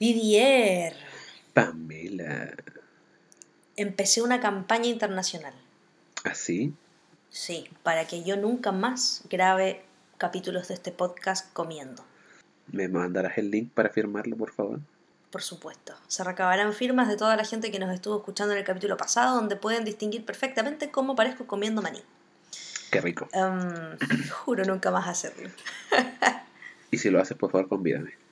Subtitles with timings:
[0.00, 0.94] Didier,
[1.54, 2.54] Pamela.
[3.74, 5.54] empecé una campaña internacional.
[6.22, 6.72] ¿Así?
[7.30, 9.82] Sí, para que yo nunca más grabe
[10.16, 12.04] capítulos de este podcast comiendo.
[12.68, 14.78] ¿Me mandarás el link para firmarlo, por favor?
[15.32, 15.94] Por supuesto.
[16.06, 19.34] Se recabarán firmas de toda la gente que nos estuvo escuchando en el capítulo pasado,
[19.34, 22.02] donde pueden distinguir perfectamente cómo parezco comiendo maní.
[22.92, 23.28] Qué rico.
[23.32, 23.98] Em,
[24.44, 25.50] juro nunca más hacerlo.
[26.90, 28.27] Y si lo haces, por favor, convídame.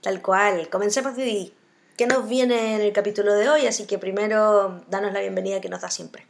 [0.00, 0.68] Tal cual.
[0.70, 1.52] Comencemos, Didi.
[1.96, 3.66] ¿Qué nos viene en el capítulo de hoy?
[3.66, 6.26] Así que primero, danos la bienvenida que nos da siempre.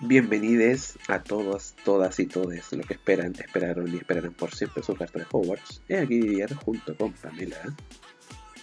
[0.00, 4.94] Bienvenidos a todos, todas y todes los que esperan, esperaron y esperarán por siempre su
[4.94, 5.80] carta de Hogwarts.
[5.88, 7.74] He aquí Didier junto con Pamela.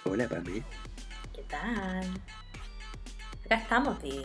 [0.04, 0.63] Hola, Pamela.
[1.34, 2.05] ¿Qué tal?
[3.46, 4.23] Acá estamos, Didi.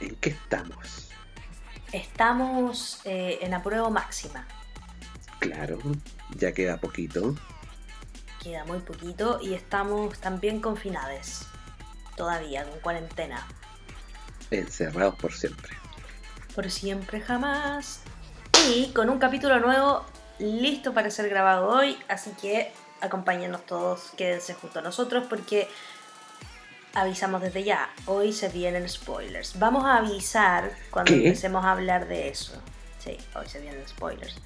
[0.00, 1.10] ¿En qué estamos?
[1.92, 4.46] Estamos eh, en apruebo máxima.
[5.40, 5.78] Claro,
[6.36, 7.34] ya queda poquito.
[8.42, 11.46] Queda muy poquito y estamos también confinados.
[12.16, 13.46] Todavía, con cuarentena.
[14.50, 15.76] Encerrados por siempre.
[16.54, 18.00] Por siempre jamás.
[18.70, 20.04] Y con un capítulo nuevo
[20.38, 21.98] listo para ser grabado hoy.
[22.08, 25.68] Así que acompáñenos todos, quédense junto a nosotros porque
[27.00, 27.90] avisamos desde ya.
[28.06, 29.58] Hoy se vienen spoilers.
[29.58, 31.26] Vamos a avisar cuando ¿Qué?
[31.26, 32.60] empecemos a hablar de eso.
[32.98, 34.36] Sí, hoy se vienen spoilers.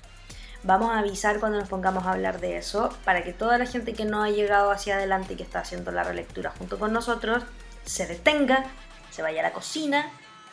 [0.64, 3.94] Vamos a avisar cuando nos pongamos a hablar de eso para que toda la gente
[3.94, 7.42] que no ha llegado hacia adelante y que está haciendo la relectura junto con nosotros
[7.84, 8.64] se detenga,
[9.10, 10.10] se vaya a la cocina,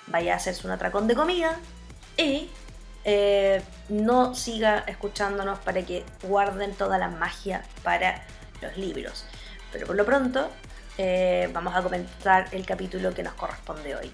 [0.07, 1.59] vaya a hacerse un atracón de comida
[2.17, 2.49] y
[3.05, 8.25] eh, no siga escuchándonos para que guarden toda la magia para
[8.61, 9.25] los libros.
[9.71, 10.49] Pero por lo pronto
[11.01, 14.11] eh, vamos a comentar el capítulo que nos corresponde hoy.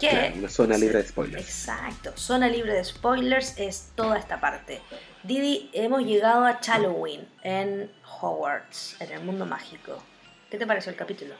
[0.00, 1.44] Que Claro, una zona libre de spoilers.
[1.44, 4.82] Exacto, zona libre de spoilers es toda esta parte.
[5.22, 10.02] Didi, hemos llegado a Halloween en Hogwarts, en el mundo mágico.
[10.50, 11.34] ¿Qué te pareció el capítulo?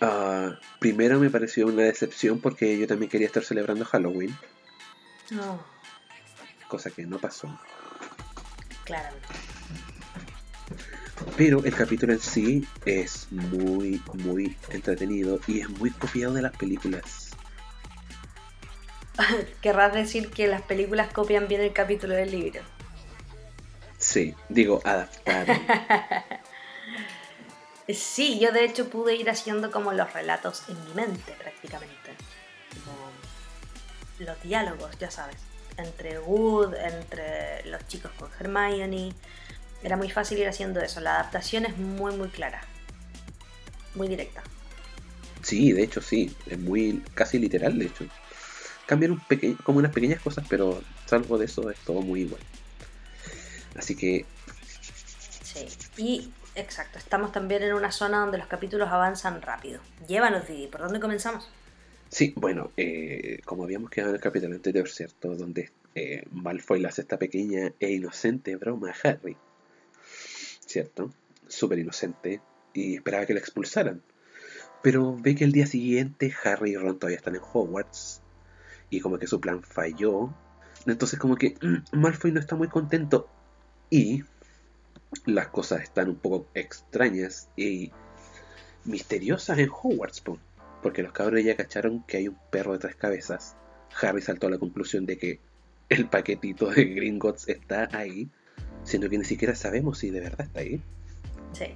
[0.00, 4.34] Ah, primero me pareció una decepción porque yo también quería estar celebrando Halloween,
[5.30, 5.62] No,
[6.68, 7.48] cosa que no pasó.
[8.84, 9.26] claramente.
[11.36, 16.56] Pero el capítulo en sí es muy, muy entretenido y es muy copiado de las
[16.56, 17.30] películas.
[19.60, 22.62] Querrás decir que las películas copian bien el capítulo del libro.
[23.98, 25.60] Sí, digo, adaptaron.
[27.94, 32.14] Sí, yo de hecho pude ir haciendo como los relatos en mi mente prácticamente.
[32.84, 33.10] Como
[34.18, 35.38] los diálogos, ya sabes.
[35.76, 39.12] Entre Wood, entre los chicos con Hermione.
[39.82, 41.00] Era muy fácil ir haciendo eso.
[41.00, 42.60] La adaptación es muy muy clara.
[43.94, 44.42] Muy directa.
[45.42, 48.04] Sí, de hecho sí, es muy casi literal, de hecho.
[48.86, 52.42] Cambian un peque- como unas pequeñas cosas, pero salvo de eso es todo muy igual.
[53.76, 54.26] Así que
[55.42, 55.66] Sí.
[55.96, 59.80] Y exacto, estamos también en una zona donde los capítulos avanzan rápido.
[60.06, 61.48] Llévanos, Didi, ¿por dónde comenzamos?
[62.08, 65.34] Sí, bueno, eh, como habíamos quedado en el capítulo anterior, ¿cierto?
[65.36, 69.36] Donde eh, Malfoy le hace esta pequeña e inocente broma a Harry,
[70.70, 71.10] ¿cierto?
[71.48, 72.40] Súper inocente,
[72.72, 74.02] y esperaba que la expulsaran.
[74.82, 78.22] Pero ve que el día siguiente Harry y Ron todavía están en Hogwarts,
[78.88, 80.32] y como que su plan falló.
[80.86, 83.28] Entonces como que mm, Malfoy no está muy contento,
[83.90, 84.22] y
[85.26, 87.90] las cosas están un poco extrañas y
[88.84, 90.38] misteriosas en Hogwarts, po.
[90.82, 93.56] Porque los cabros ya cacharon que hay un perro de tres cabezas.
[94.00, 95.40] Harry saltó a la conclusión de que
[95.88, 98.30] el paquetito de Gringotts está ahí,
[98.84, 100.82] siendo que ni siquiera sabemos si de verdad está ahí.
[101.52, 101.74] Sí.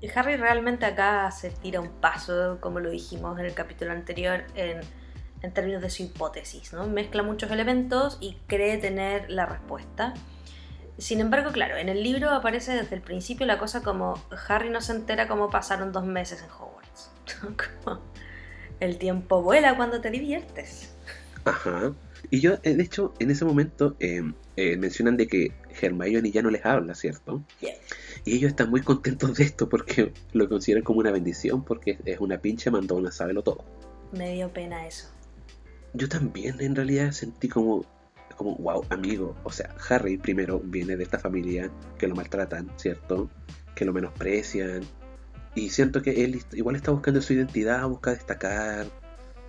[0.00, 4.44] Y Harry realmente acá se tira un paso, como lo dijimos en el capítulo anterior,
[4.54, 4.80] en,
[5.42, 6.86] en términos de su hipótesis, ¿no?
[6.86, 10.14] Mezcla muchos elementos y cree tener la respuesta.
[10.98, 14.80] Sin embargo, claro, en el libro aparece desde el principio la cosa como Harry no
[14.80, 17.10] se entera cómo pasaron dos meses en Hogwarts.
[17.84, 18.00] Como,
[18.80, 20.94] el tiempo vuela cuando te diviertes.
[21.44, 21.92] Ajá.
[22.30, 24.22] Y yo, de hecho, en ese momento eh,
[24.56, 27.42] eh, mencionan de que Hermione ya no les habla, ¿cierto?
[27.60, 27.74] Yeah.
[28.24, 32.20] Y ellos están muy contentos de esto porque lo consideran como una bendición porque es
[32.20, 33.64] una pinche mandona, sábelo todo.
[34.12, 35.08] Me dio pena eso.
[35.94, 37.84] Yo también en realidad sentí como,
[38.36, 39.34] como, wow, amigo.
[39.44, 43.30] O sea, Harry primero viene de esta familia que lo maltratan, ¿cierto?
[43.74, 44.82] Que lo menosprecian.
[45.54, 48.86] Y siento que él igual está buscando su identidad, busca destacar.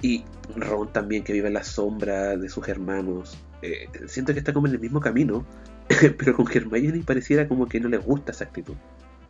[0.02, 0.24] Y
[0.56, 3.38] Ron también, que vive en la sombra de sus hermanos.
[3.62, 5.46] Eh, siento que está como en el mismo camino.
[6.18, 8.75] pero con Hermione pareciera como que no les gusta esa actitud.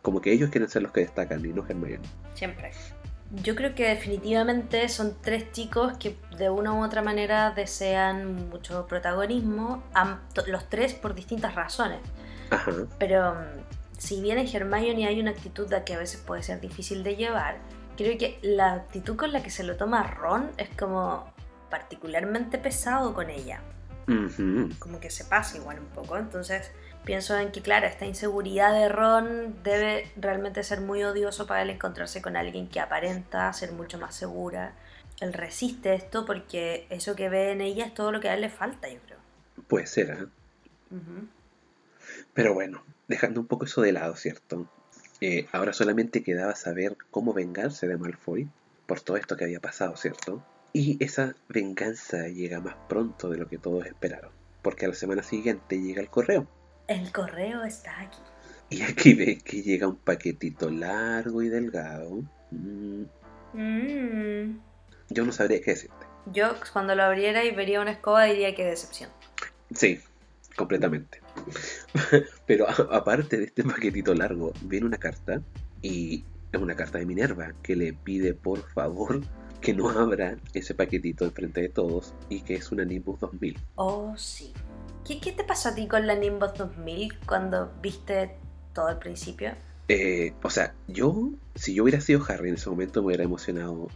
[0.02, 2.06] Como que ellos quieren ser los que destacan y no Hermione.
[2.34, 2.72] Siempre.
[3.42, 8.86] Yo creo que definitivamente son tres chicos que de una u otra manera desean mucho
[8.88, 9.84] protagonismo,
[10.46, 12.00] los tres por distintas razones.
[12.50, 12.72] Ajá.
[12.98, 16.60] Pero mm, si bien en Hermione hay una actitud de que a veces puede ser
[16.60, 17.58] difícil de llevar,
[17.96, 21.32] creo que la actitud con la que se lo toma Ron es como
[21.70, 23.60] particularmente pesado con ella.
[24.78, 26.16] Como que se pasa igual un poco.
[26.16, 26.70] Entonces
[27.04, 31.70] pienso en que, claro, esta inseguridad de Ron debe realmente ser muy odioso para él
[31.70, 34.74] encontrarse con alguien que aparenta ser mucho más segura.
[35.20, 38.40] Él resiste esto porque eso que ve en ella es todo lo que a él
[38.40, 39.18] le falta, yo creo.
[39.68, 40.28] Puede ser.
[40.90, 41.28] Ujú.
[42.34, 44.66] Pero bueno, dejando un poco eso de lado, ¿cierto?
[45.20, 48.48] Eh, ahora solamente quedaba saber cómo vengarse de Malfoy
[48.86, 50.42] por todo esto que había pasado, ¿cierto?
[50.72, 54.30] Y esa venganza llega más pronto de lo que todos esperaron,
[54.62, 56.46] porque a la semana siguiente llega el correo.
[56.86, 58.18] El correo está aquí.
[58.70, 62.22] Y aquí ve que llega un paquetito largo y delgado.
[62.52, 63.02] Mm,
[63.52, 64.60] Mm.
[65.08, 66.06] yo no sabría qué decirte.
[66.32, 69.10] Yo cuando lo abriera y vería una escoba diría que decepción.
[69.74, 69.98] Sí,
[70.56, 71.20] completamente.
[72.46, 75.42] Pero aparte de este paquetito largo, viene una carta
[75.82, 79.20] y es una carta de Minerva que le pide por favor
[79.60, 83.58] que no abra ese paquetito enfrente de todos y que es una Nimbus 2000.
[83.76, 84.52] Oh, sí.
[85.06, 88.36] ¿Qué, qué te pasó a ti con la Nimbus 2000 cuando viste
[88.74, 89.52] todo al principio?
[89.88, 93.88] Eh, o sea, yo, si yo hubiera sido Harry en ese momento, me hubiera emocionado.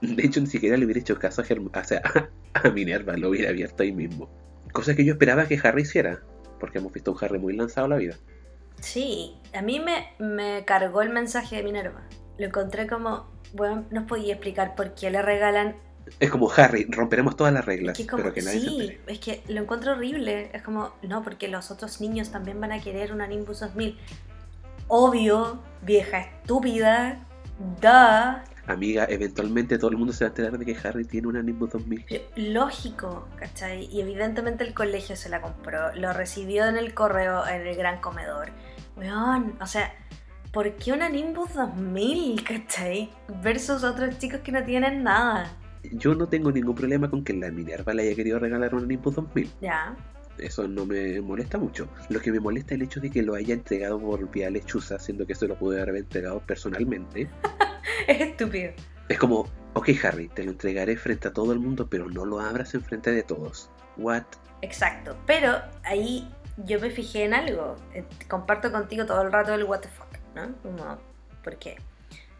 [0.00, 2.02] De hecho, ni siquiera le hubiera hecho caso a, Germ- o sea,
[2.54, 4.28] a Minerva, lo hubiera abierto ahí mismo.
[4.72, 6.20] Cosa que yo esperaba que Harry hiciera,
[6.58, 8.16] porque hemos visto un Harry muy lanzado a la vida.
[8.80, 12.02] Sí, a mí me, me cargó el mensaje de Minerva.
[12.38, 15.76] Lo encontré como, bueno, no os podía explicar por qué le regalan.
[16.20, 19.18] Es como Harry, romperemos todas las reglas, que es como, pero que nadie sí, es
[19.18, 20.50] que lo encuentro horrible.
[20.52, 23.98] Es como, no, porque los otros niños también van a querer una Nimbus 2000.
[24.88, 27.26] Obvio, vieja estúpida,
[27.80, 28.44] da.
[28.68, 31.70] Amiga, eventualmente todo el mundo se va a enterar de que Harry tiene una Nimbus
[31.70, 32.04] 2000.
[32.08, 33.86] Pero Lógico, ¿cachai?
[33.86, 38.00] Y evidentemente el colegio se la compró, lo recibió en el correo, en el gran
[38.00, 38.50] comedor.
[38.96, 39.92] Weón, o sea,
[40.52, 43.10] ¿por qué una Nimbus 2000, cachai?
[43.42, 45.52] Versus otros chicos que no tienen nada.
[45.92, 49.14] Yo no tengo ningún problema con que la Minerva le haya querido regalar una Nimbus
[49.14, 49.50] 2000.
[49.60, 49.96] Ya.
[50.38, 51.88] Eso no me molesta mucho.
[52.10, 54.98] Lo que me molesta es el hecho de que lo haya entregado por vía lechuza,
[54.98, 57.28] siendo que eso lo pude haber entregado personalmente.
[58.08, 58.72] Es estúpido.
[59.08, 62.40] Es como, ok Harry, te lo entregaré frente a todo el mundo, pero no lo
[62.40, 63.70] abras en frente de todos.
[63.96, 64.24] What?
[64.62, 65.16] Exacto.
[65.26, 66.28] Pero ahí
[66.64, 67.76] yo me fijé en algo.
[67.94, 70.54] Eh, Comparto contigo todo el rato el what the fuck, ¿no?
[70.62, 70.98] Como,
[71.42, 71.76] ¿por qué?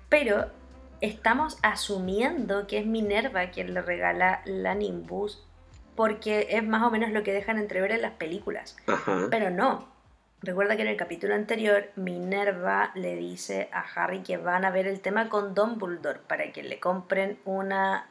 [0.09, 0.47] Pero
[1.01, 5.43] estamos asumiendo que es Minerva quien le regala la Nimbus
[5.97, 8.77] porque es más o menos lo que dejan entrever en las películas.
[8.87, 9.27] Ajá.
[9.31, 9.89] Pero no.
[10.43, 14.87] Recuerda que en el capítulo anterior Minerva le dice a Harry que van a ver
[14.87, 18.07] el tema con Dumbledore para que le compren una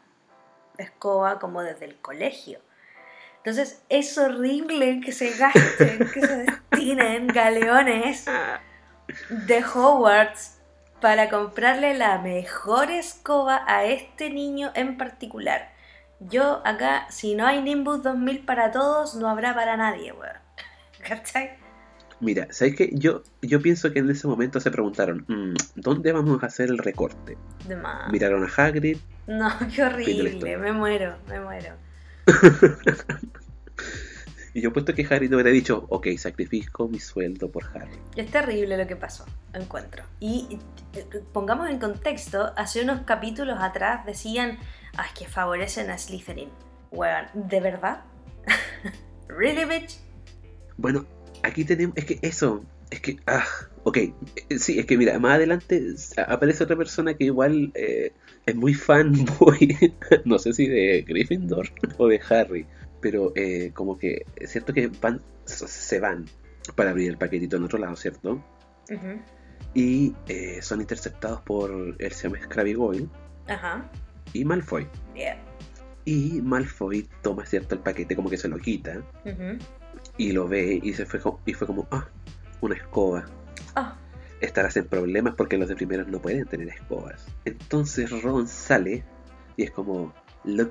[0.80, 2.60] escoba como desde el colegio.
[3.38, 8.26] Entonces es horrible que se gasten, que se destinen galeones
[9.30, 10.60] de Hogwarts
[11.02, 15.72] para comprarle la mejor escoba a este niño en particular.
[16.19, 20.38] Yo acá, si no hay Nimbus 2000 para todos, no habrá para nadie, weón.
[21.07, 21.57] ¿Cachai?
[22.22, 22.90] Mira, ¿sabes qué?
[22.94, 26.78] Yo, yo pienso que en ese momento se preguntaron, "Mm, ¿dónde vamos a hacer el
[26.78, 27.38] recorte?
[27.68, 28.10] De más.
[28.12, 28.98] Miraron a Hagrid
[29.28, 31.74] No, qué horrible, me muero, me muero.
[34.55, 38.00] y yo puesto que Harry te hubiera dicho, ok, sacrifico mi sueldo por Harry.
[38.15, 40.05] Es terrible lo que pasó, encuentro.
[40.21, 40.59] Y
[40.93, 44.57] eh, pongamos en contexto, hace unos capítulos atrás decían,
[44.95, 46.47] ay, que favorecen a Slytherin.
[46.91, 48.05] Weón, ¿de verdad?
[49.27, 49.97] ¿Really, bitch?
[50.77, 51.05] Bueno,
[51.43, 53.43] aquí tenemos, es que eso, es que, ah,
[53.83, 54.13] ok, eh,
[54.57, 55.83] sí, es que mira, más adelante
[56.27, 58.13] aparece otra persona que igual eh,
[58.45, 59.77] es muy fanboy,
[60.24, 62.65] no sé si de Gryffindor o de Harry,
[63.05, 66.25] pero eh, como que es cierto que van, se van
[66.75, 68.43] para abrir el paquetito en otro lado, ¿cierto?
[69.75, 73.07] Y eh, son interceptados por el se llama Scrappy Goyle
[73.47, 73.88] Ajá.
[74.33, 74.88] y Malfoy.
[75.13, 75.38] Yeah.
[76.03, 79.03] Y Malfoy toma cierto el paquete, como que se lo quita
[80.17, 82.09] y lo ve y se fue como, y fue como, ah,
[82.62, 83.25] una escoba.
[83.75, 84.00] Ah,
[84.41, 87.24] estarás en problemas porque los de primeros no pueden tener escobas.
[87.45, 89.03] Entonces Ron sale
[89.57, 90.12] y es como,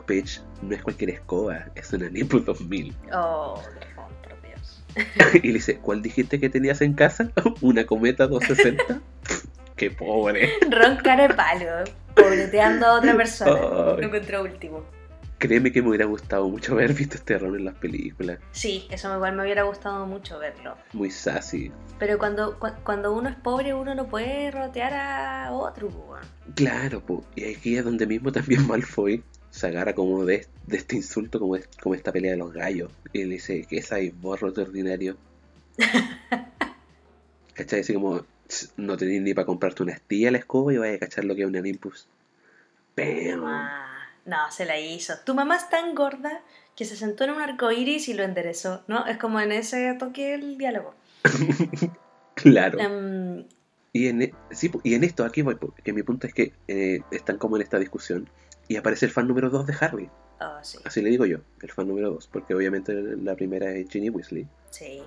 [0.07, 2.95] bitch, no es cualquier escoba, es una Nimbus 2000.
[3.13, 3.61] oh,
[4.25, 4.85] por Dios.
[5.43, 7.31] y le dice, ¿cuál dijiste que tenías en casa?
[7.61, 9.01] ¿Una cometa 260?
[9.77, 10.51] ¡Qué pobre!
[10.71, 11.67] Ron cara de palo,
[12.15, 13.53] pobreteando a otra persona.
[13.61, 14.01] Ay.
[14.01, 14.85] Lo encontró último.
[15.39, 18.39] créeme que me hubiera gustado mucho haber visto este Ron en las películas.
[18.53, 20.77] Sí, eso igual me hubiera gustado mucho verlo.
[20.93, 21.73] Muy sassy.
[21.99, 25.89] Pero cuando, cu- cuando uno es pobre, uno no puede rotear a otro.
[26.55, 27.25] Claro, po.
[27.35, 31.55] y aquí es donde mismo también Malfoy se agarra como de, de este insulto, como,
[31.55, 32.91] es- como esta pelea de los gallos.
[33.13, 35.17] Y le dice, ¿qué sabes vos, roto ordinario?
[37.55, 37.81] ¿Cachai?
[37.81, 40.95] Así como, "Ch, no tenés ni para comprarte una estilla a la escoba y vaya
[40.95, 42.09] a cachar lo que es un Olympus.
[42.97, 43.69] Bam.
[44.27, 45.15] No, se la hizo.
[45.25, 46.41] Tu mamá es tan gorda
[46.75, 49.07] que se sentó en un arco iris y lo enderezó, ¿no?
[49.07, 50.95] Es como en ese toque el diálogo.
[52.35, 52.81] Claro.
[52.81, 53.45] Em,
[53.93, 56.53] Y en, e- sí, y en esto, aquí voy, po, que mi punto es que
[56.67, 58.29] eh, están como en esta discusión
[58.69, 60.11] y aparece el fan número 2 de Harry.
[60.41, 63.89] oh, sí, Así le digo yo, el fan número 2, porque obviamente la primera es
[63.91, 64.47] Ginny Weasley.
[64.71, 65.03] sí.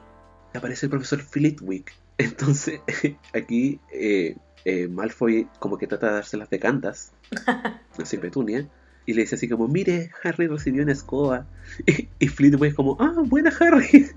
[0.54, 1.94] aparece el profesor Flitwick.
[2.18, 2.82] Entonces,
[3.34, 4.36] aquí eh,
[4.66, 7.12] eh, Malfoy como que trata de dárselas de cantas,
[8.00, 8.68] así Petunia,
[9.06, 11.46] y le dice así como, mire, Harry recibió una escoba.
[11.86, 14.10] Y, y Flitwick es como, ah, buena Harry,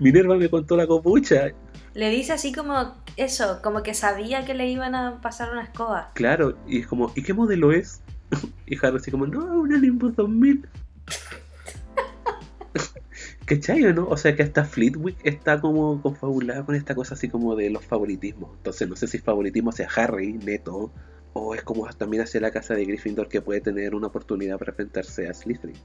[0.00, 1.52] Minerva me contó la copucha.
[1.92, 6.10] Le dice así como eso, como que sabía que le iban a pasar una escoba.
[6.14, 8.00] Claro, y es como, ¿y qué modelo es?
[8.66, 10.66] Y Harry así como, no, una Olympus 2000.
[13.44, 14.08] ¿Cachai o no?
[14.08, 17.84] O sea que hasta Fleetwick está como confabulada con esta cosa así como de los
[17.84, 18.50] favoritismos.
[18.56, 20.90] Entonces no sé si favoritismo hacia Harry, neto,
[21.34, 24.70] o es como también hacia la casa de Gryffindor que puede tener una oportunidad para
[24.70, 25.76] enfrentarse a Slytherin.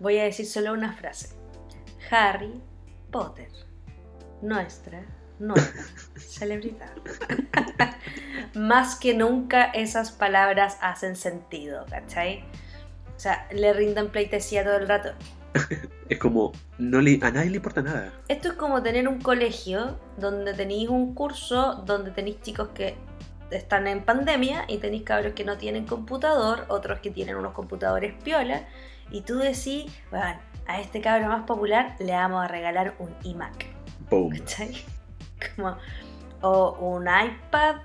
[0.00, 1.28] Voy a decir solo una frase.
[2.10, 2.60] Harry
[3.12, 3.48] Potter.
[4.42, 5.04] Nuestra
[5.40, 5.62] nueva
[6.16, 6.90] celebridad.
[8.54, 12.44] Más que nunca esas palabras hacen sentido, ¿cachai?
[13.16, 15.10] O sea, le rinden pleitesía todo el rato.
[16.08, 18.12] Es como, no le, a nadie le importa nada.
[18.28, 22.96] Esto es como tener un colegio donde tenéis un curso, donde tenéis chicos que
[23.50, 28.14] están en pandemia y tenéis cabros que no tienen computador, otros que tienen unos computadores
[28.22, 28.66] piola,
[29.10, 33.66] y tú decís, bueno, a este cabro más popular le vamos a regalar un iMac,
[34.08, 34.30] Boom.
[34.30, 34.84] ¿cachai?
[35.56, 35.76] Como,
[36.42, 37.76] o un iPad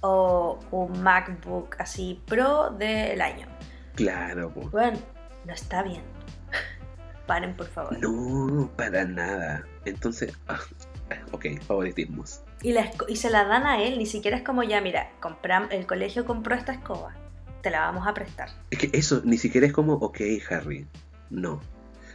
[0.00, 3.46] o un MacBook así pro del año.
[3.94, 4.50] Claro.
[4.70, 4.98] Bueno,
[5.44, 6.02] no está bien.
[7.26, 7.96] Paren, por favor.
[7.98, 9.64] No, para nada.
[9.84, 10.32] Entonces,
[11.32, 12.42] ok, favoritismos.
[12.62, 15.68] Y, la y se la dan a él, ni siquiera es como ya, mira, compram-
[15.70, 17.14] el colegio compró esta escoba,
[17.62, 18.48] te la vamos a prestar.
[18.70, 20.86] Es que eso ni siquiera es como, ok, Harry.
[21.30, 21.60] No.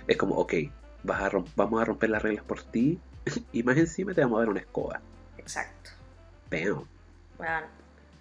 [0.08, 0.54] Es como, ok,
[1.04, 3.00] vas a vamos a romper las reglas por ti
[3.54, 5.02] y más encima te vamos a dar una escoba.
[5.38, 5.92] Exacto.
[6.50, 6.86] Bam.
[7.38, 7.68] Bueno,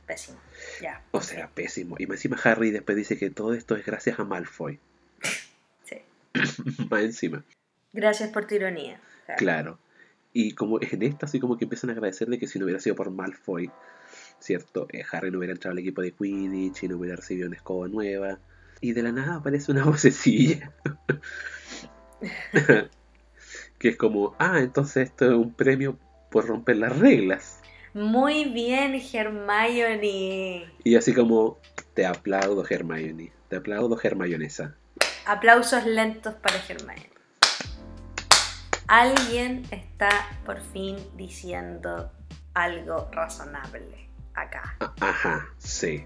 [0.07, 0.39] pésimo.
[0.81, 1.03] Ya.
[1.11, 1.97] O sea, pésimo.
[1.99, 4.79] Y más encima Harry después dice que todo esto es gracias a Malfoy.
[5.85, 5.97] Sí.
[6.91, 7.43] más encima.
[7.93, 9.01] Gracias por tu ironía.
[9.39, 9.79] Claro.
[10.33, 12.81] Y como en esta, así como que empiezan a agradecer de que si no hubiera
[12.81, 13.71] sido por Malfoy,
[14.39, 14.87] ¿cierto?
[14.93, 17.89] Eh, Harry no hubiera entrado al equipo de Quidditch y no hubiera recibido una escoba
[17.89, 18.39] nueva.
[18.81, 20.73] Y de la nada aparece una vocecilla.
[23.79, 25.99] Que es como, ah, entonces esto es un premio
[26.31, 27.61] por romper las reglas.
[27.95, 30.71] Muy bien, Hermione.
[30.85, 31.59] Y así como,
[31.95, 33.33] te aplaudo, Hermione.
[33.49, 34.77] Te aplaudo, Hermionesa.
[35.27, 37.11] Aplausos lentos para Hermione.
[38.89, 40.09] Alguien está
[40.45, 42.11] por fin diciendo
[42.55, 44.77] algo razonable acá.
[44.81, 46.05] Ah, Ajá, sí.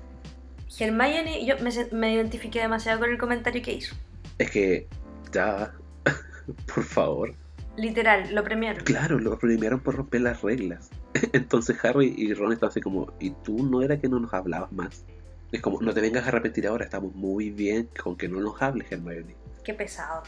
[0.79, 3.95] Hermione, yo me, me identifiqué demasiado con el comentario que hizo.
[4.39, 4.89] Es que,
[5.33, 5.75] ya,
[6.75, 7.42] por favor.
[7.77, 8.85] Literal, lo premiaron.
[8.85, 10.91] Claro, lo premiaron por romper las reglas.
[11.33, 14.71] Entonces Harry y Ron están así como, ¿y tú no era que no nos hablabas
[14.73, 15.05] más?
[15.53, 18.61] Es como, no te vengas a arrepentir ahora, estamos muy bien con que no nos
[18.63, 19.35] hables, Hermione.
[19.65, 20.23] Qué pesado.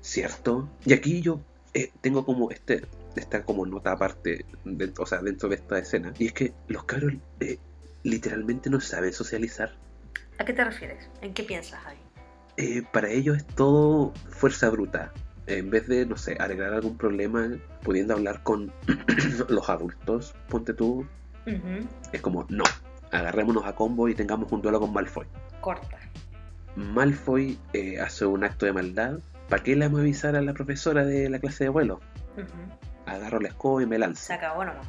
[0.00, 0.68] ¿Cierto?
[0.84, 1.40] Y aquí yo
[1.74, 2.82] eh, tengo como este,
[3.16, 6.84] esta como nota aparte, de- o sea, dentro de esta escena, y es que los
[6.84, 7.58] cabros eh,
[8.04, 9.72] literalmente no saben socializar.
[10.38, 11.08] ¿A qué te refieres?
[11.22, 11.96] ¿En qué piensas ahí?
[12.58, 15.12] Eh, para ellos es todo fuerza bruta.
[15.46, 17.48] En vez de, no sé, arreglar algún problema
[17.82, 18.72] pudiendo hablar con
[19.48, 21.06] los adultos, ponte tú,
[22.12, 22.64] es como, no,
[23.12, 25.26] agarrémonos a combo y tengamos un duelo con Malfoy.
[25.60, 25.98] Corta.
[26.74, 29.18] Malfoy eh, hace un acto de maldad.
[29.48, 32.00] ¿Para qué le vamos a avisar a la profesora de la clase de vuelo?
[33.06, 34.32] Agarro la escoba y me Se lanzo.
[34.32, 34.86] acabó nomás.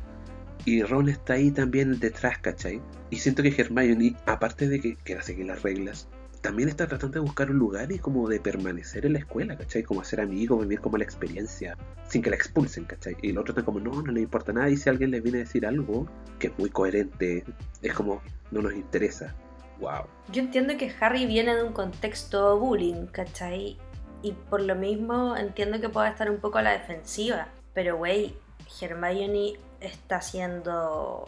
[0.66, 2.82] Y Ron está ahí también detrás, ¿cachai?
[3.10, 6.10] Y siento que Hermione, aparte de que quiera seguir las reglas,
[6.48, 9.84] también está tratando de buscar un lugar y como de permanecer en la escuela, ¿cachai?
[9.84, 11.78] Como hacer amigos, vivir como la experiencia,
[12.08, 13.18] sin que la expulsen, ¿cachai?
[13.22, 14.70] Y el otro está como, no, no le importa nada.
[14.70, 16.08] Y si alguien le viene a decir algo
[16.40, 17.44] que es muy coherente,
[17.82, 19.36] es como, no nos interesa.
[19.82, 20.06] Wow.
[20.32, 23.78] Yo entiendo que Harry viene de un contexto bullying, ¿cachai?
[24.22, 27.50] Y por lo mismo entiendo que pueda estar un poco a la defensiva.
[27.74, 28.38] Pero, güey,
[28.80, 31.26] Hermione está siendo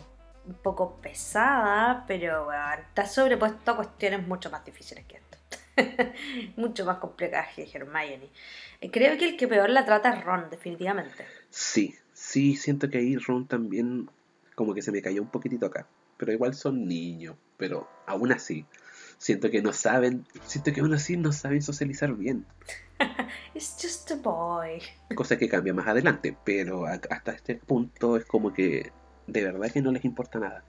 [0.50, 2.50] un poco pesada, pero,
[2.88, 5.30] está sobrepuesto a cuestiones mucho más difíciles que esto.
[6.58, 8.30] Mucho más complicada que Hermione.
[8.82, 11.26] Eh, Creo que el que peor la trata es Ron, definitivamente.
[11.50, 14.10] Sí, sí, siento que ahí Ron también
[14.56, 15.88] como que se me cayó un poquitito acá.
[16.18, 18.66] Pero igual son niños, pero aún así.
[19.18, 22.46] Siento que no saben, siento que aún así no saben socializar bien.
[23.54, 24.82] It's just a boy.
[25.16, 28.92] Cosa que cambia más adelante, pero hasta este punto es como que
[29.32, 30.64] de verdad que no les importa nada.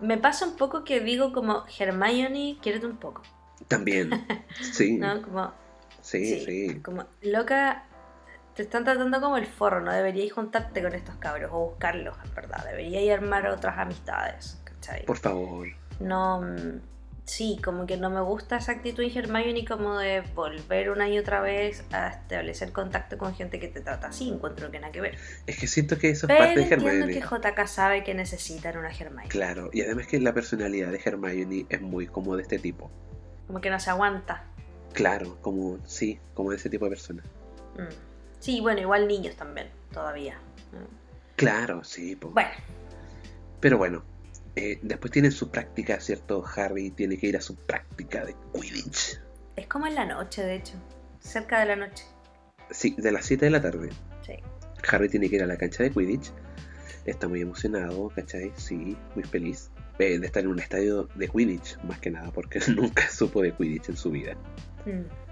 [0.00, 3.22] Me pasa un poco que digo como Hermione, quiérete un poco.
[3.68, 4.10] También,
[4.60, 5.22] sí, ¿No?
[5.22, 5.52] Como,
[6.02, 6.80] sí, sí.
[6.80, 7.84] Como, loca,
[8.54, 12.34] te están tratando como el forro, no deberíais juntarte con estos cabros o buscarlos, en
[12.34, 12.64] verdad.
[12.64, 15.04] Deberíais armar otras amistades, ¿cachai?
[15.04, 15.68] Por favor.
[16.00, 16.42] No,
[17.26, 21.18] sí, como que no me gusta esa actitud en Hermione como de volver una y
[21.18, 25.00] otra vez a establecer contacto con gente que te trata así, encuentro que nada que
[25.00, 25.18] ver.
[25.46, 27.12] Es que siento que eso es Pero parte de entiendo Hermione.
[27.12, 29.28] que JK sabe que necesitan una Hermione.
[29.28, 32.90] Claro, y además que la personalidad de Hermione es muy como de este tipo.
[33.46, 34.44] Como que no se aguanta.
[34.92, 37.22] Claro, como, sí, como de ese tipo de persona.
[37.76, 37.92] Mm.
[38.38, 40.36] Sí, bueno, igual niños también, todavía.
[40.72, 41.34] Mm.
[41.36, 42.30] Claro, sí, po.
[42.30, 42.50] Bueno,
[43.60, 44.02] Pero bueno,
[44.56, 46.42] eh, después tienen su práctica, ¿cierto?
[46.56, 49.20] Harry tiene que ir a su práctica de Quidditch.
[49.56, 50.74] es como en la noche, de hecho.
[51.20, 52.04] Cerca de la noche.
[52.70, 53.90] Sí, de las 7 de la tarde.
[54.22, 54.32] Sí.
[54.90, 56.32] Harry tiene que ir a la cancha de Quidditch.
[57.04, 58.52] Está muy emocionado, ¿cachai?
[58.56, 59.70] Sí, muy feliz.
[59.98, 63.52] eh, de estar en un estadio de Quidditch, más que nada, porque nunca supo de
[63.52, 64.34] Quidditch en su vida.
[64.84, 65.25] Mm.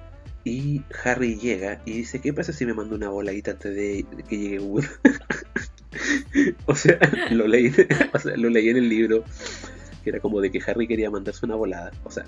[0.45, 4.37] Y Harry llega y dice, ¿qué pasa si me mando una voladita antes de que
[4.39, 4.85] llegue Wood?
[6.67, 6.99] o sea,
[7.31, 7.73] lo leí,
[8.13, 9.25] o sea, lo leí en el libro,
[10.03, 11.91] que era como de que Harry quería mandarse una volada.
[12.05, 12.25] O sea,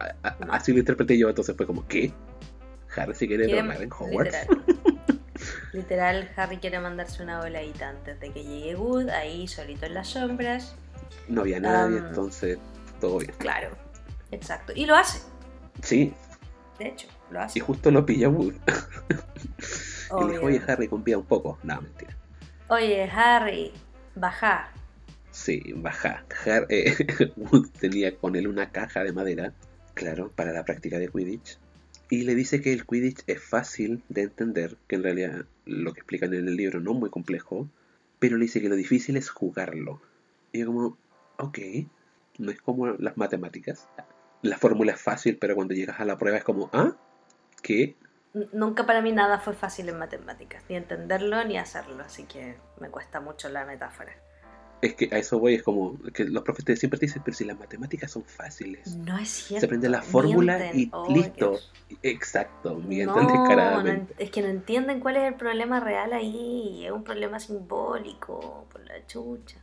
[0.00, 2.12] a- a- así lo interpreté yo, entonces fue como, ¿qué?
[2.96, 4.34] Harry se quiere drogar en Hogwarts.
[4.48, 4.64] Literal.
[5.72, 10.08] Literal, Harry quiere mandarse una voladita antes de que llegue Wood, ahí solito en las
[10.08, 10.74] sombras.
[11.28, 12.58] No había nadie, entonces
[13.00, 13.32] todo bien.
[13.38, 13.70] Claro,
[14.30, 14.72] exacto.
[14.74, 15.20] Y lo hace,
[15.82, 16.12] Sí,
[16.80, 17.60] de hecho, lo y hace.
[17.60, 18.54] justo lo pilla Wood.
[20.20, 21.58] y le dijo, oye Harry, confía un poco.
[21.62, 22.16] No, mentira.
[22.68, 23.72] Oye, Harry,
[24.14, 24.70] baja.
[25.30, 26.24] Sí, baja.
[26.44, 26.94] Har- eh,
[27.36, 29.52] Wood tenía con él una caja de madera,
[29.94, 31.58] claro, para la práctica de Quidditch.
[32.08, 36.00] Y le dice que el Quidditch es fácil de entender, que en realidad lo que
[36.00, 37.68] explican en el libro no es muy complejo,
[38.18, 40.00] pero le dice que lo difícil es jugarlo.
[40.52, 40.98] Y yo como,
[41.38, 41.58] ok,
[42.38, 43.88] no es como las matemáticas.
[44.42, 46.92] La fórmula es fácil, pero cuando llegas a la prueba es como, ¿ah?
[47.62, 47.96] ¿Qué?
[48.52, 52.88] Nunca para mí nada fue fácil en matemáticas, ni entenderlo ni hacerlo, así que me
[52.88, 54.12] cuesta mucho la metáfora.
[54.80, 57.44] Es que a eso voy, es como que los profesores siempre te dicen, pero si
[57.44, 58.96] las matemáticas son fáciles.
[58.96, 59.60] No es cierto.
[59.60, 60.80] Se prende la fórmula mienten.
[60.80, 61.50] y Oh, listo.
[61.50, 61.72] Dios.
[62.02, 64.14] Exacto, mienten No, descaradamente.
[64.14, 66.86] en- es que no entienden cuál es el problema real ahí.
[66.86, 69.58] Es un problema simbólico, por la chucha.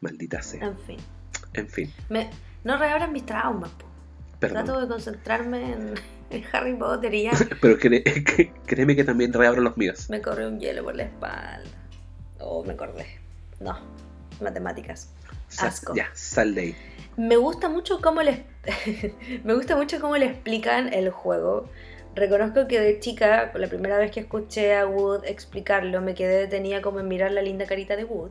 [0.00, 0.64] Maldita sea.
[0.66, 0.98] En fin.
[1.54, 2.30] En fin, Me,
[2.62, 3.86] no reabran mis traumas, po.
[4.40, 4.64] Perdón.
[4.64, 5.94] Trato de concentrarme en,
[6.30, 10.08] en Harry Potter y ya Pero cre- que- créeme que también reabro los míos.
[10.10, 11.68] me corre un hielo por la espalda.
[12.40, 13.06] Oh, me acordé.
[13.60, 13.78] No,
[14.40, 15.12] matemáticas.
[15.58, 15.94] Asco.
[15.94, 16.76] Ya, sal de ahí.
[17.16, 18.38] Me gusta mucho cómo les
[19.44, 21.68] me gusta mucho cómo le explican el juego.
[22.14, 26.80] Reconozco que de chica, la primera vez que escuché a Wood explicarlo, me quedé detenida
[26.82, 28.30] como en mirar la linda carita de Wood.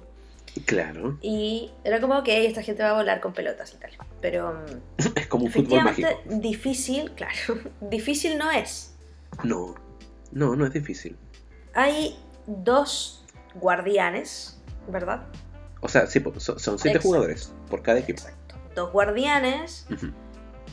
[0.66, 3.92] Claro, Y era como, ok, esta gente va a volar con pelotas y tal.
[4.22, 6.10] Pero mm, es como un fútbol mágico.
[6.26, 8.96] difícil, claro, difícil no es.
[9.44, 9.76] No,
[10.32, 11.18] no, no es difícil.
[11.74, 13.24] Hay dos
[13.56, 15.28] guardianes, ¿verdad?
[15.82, 17.08] O sea, sí, son, son siete Exacto.
[17.08, 18.20] jugadores por cada equipo.
[18.22, 18.56] Exacto.
[18.76, 19.88] Dos guardianes.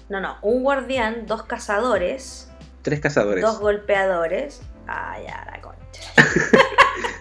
[0.08, 2.50] No, no, un guardián, dos cazadores,
[2.82, 3.42] Tres cazadores.
[3.42, 4.60] dos golpeadores.
[4.86, 6.02] Ah, ya, la concha.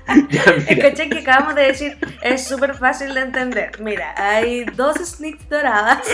[0.68, 3.80] Escuché que acabamos de decir, es súper fácil de entender.
[3.82, 6.08] Mira, hay dos sneaks doradas,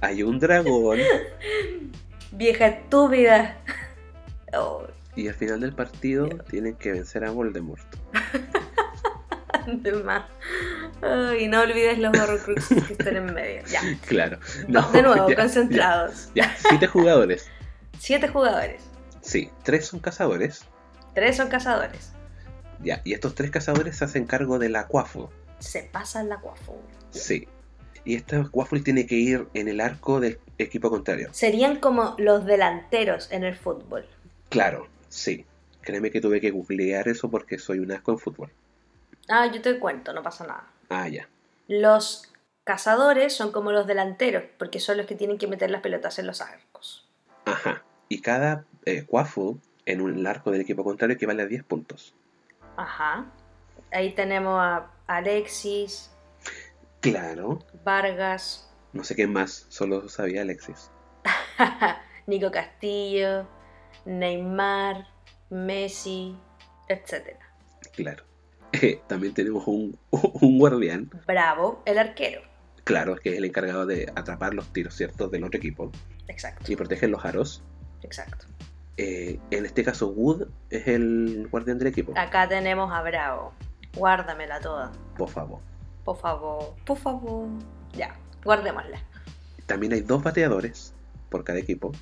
[0.00, 0.98] Hay un dragón
[2.32, 3.56] vieja estúpida.
[4.52, 7.82] Oh, y al final del partido tienen que vencer a Voldemort.
[9.66, 10.24] de más.
[11.02, 13.62] Ay, no olvides los horrocruxes que están en medio.
[13.66, 13.80] Ya.
[14.06, 14.38] Claro.
[14.68, 16.30] No, de nuevo, ya, concentrados.
[16.34, 17.48] Ya, ya, siete jugadores.
[17.98, 18.82] Siete jugadores.
[19.20, 20.64] Sí, tres son cazadores.
[21.14, 22.12] Tres son cazadores.
[22.82, 25.30] Ya, y estos tres cazadores se hacen cargo del acuafo.
[25.58, 26.74] Se pasan la cuafu.
[27.10, 27.46] Sí.
[28.04, 31.28] Y este acuafo tiene que ir en el arco del equipo contrario.
[31.32, 34.06] Serían como los delanteros en el fútbol.
[34.48, 35.46] Claro, sí.
[35.82, 38.50] Créeme que tuve que googlear eso porque soy un asco en fútbol.
[39.28, 40.66] Ah, yo te cuento, no pasa nada.
[40.88, 41.28] Ah, ya.
[41.68, 42.32] Los
[42.64, 46.26] cazadores son como los delanteros, porque son los que tienen que meter las pelotas en
[46.26, 47.08] los arcos.
[47.44, 47.82] Ajá.
[48.08, 49.04] Y cada eh,
[49.86, 52.14] en un arco del equipo contrario equivale a 10 puntos.
[52.76, 53.26] Ajá.
[53.92, 56.10] Ahí tenemos a Alexis,
[57.00, 57.58] Claro.
[57.84, 60.90] Vargas, No sé qué más, solo sabía Alexis.
[62.26, 63.48] Nico Castillo,
[64.04, 65.06] Neymar,
[65.50, 66.36] Messi,
[66.88, 67.36] etc.
[67.94, 68.24] Claro.
[68.80, 72.40] Eh, también tenemos un, un guardián, Bravo, el arquero.
[72.84, 75.92] claro, que es el encargado de atrapar los tiros ciertos del otro equipo
[76.26, 77.62] Exacto, y proteger los aros.
[78.00, 78.46] exacto.
[78.96, 82.12] Eh, en este caso, Wood es el guardián del equipo.
[82.16, 83.52] Acá tenemos a Bravo.
[83.96, 84.92] Guárdamela toda.
[85.16, 85.60] Por favor.
[86.04, 87.48] Por favor, por favor.
[87.94, 89.00] Ya, guardémosla.
[89.66, 90.94] También hay dos bateadores
[91.30, 91.92] por cada equipo,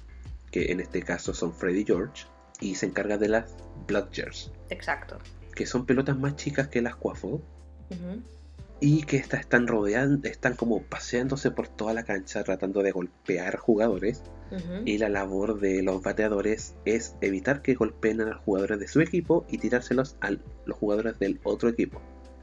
[0.50, 2.26] que en este caso son Freddy George,
[2.60, 3.54] y se encarga de las
[3.86, 5.18] Bludgers, Exacto.
[5.54, 7.40] que son pelotas más chicas que las Quaffle,
[7.90, 8.22] Ujú.
[8.80, 13.56] Y que estas están rodeando, están como paseándose por toda la cancha tratando de golpear
[13.56, 14.22] jugadores,
[14.84, 19.00] y la labor de los bateadores es evitar que golpeen a los jugadores de su
[19.00, 22.00] equipo y tirárselos a los jugadores del otro equipo.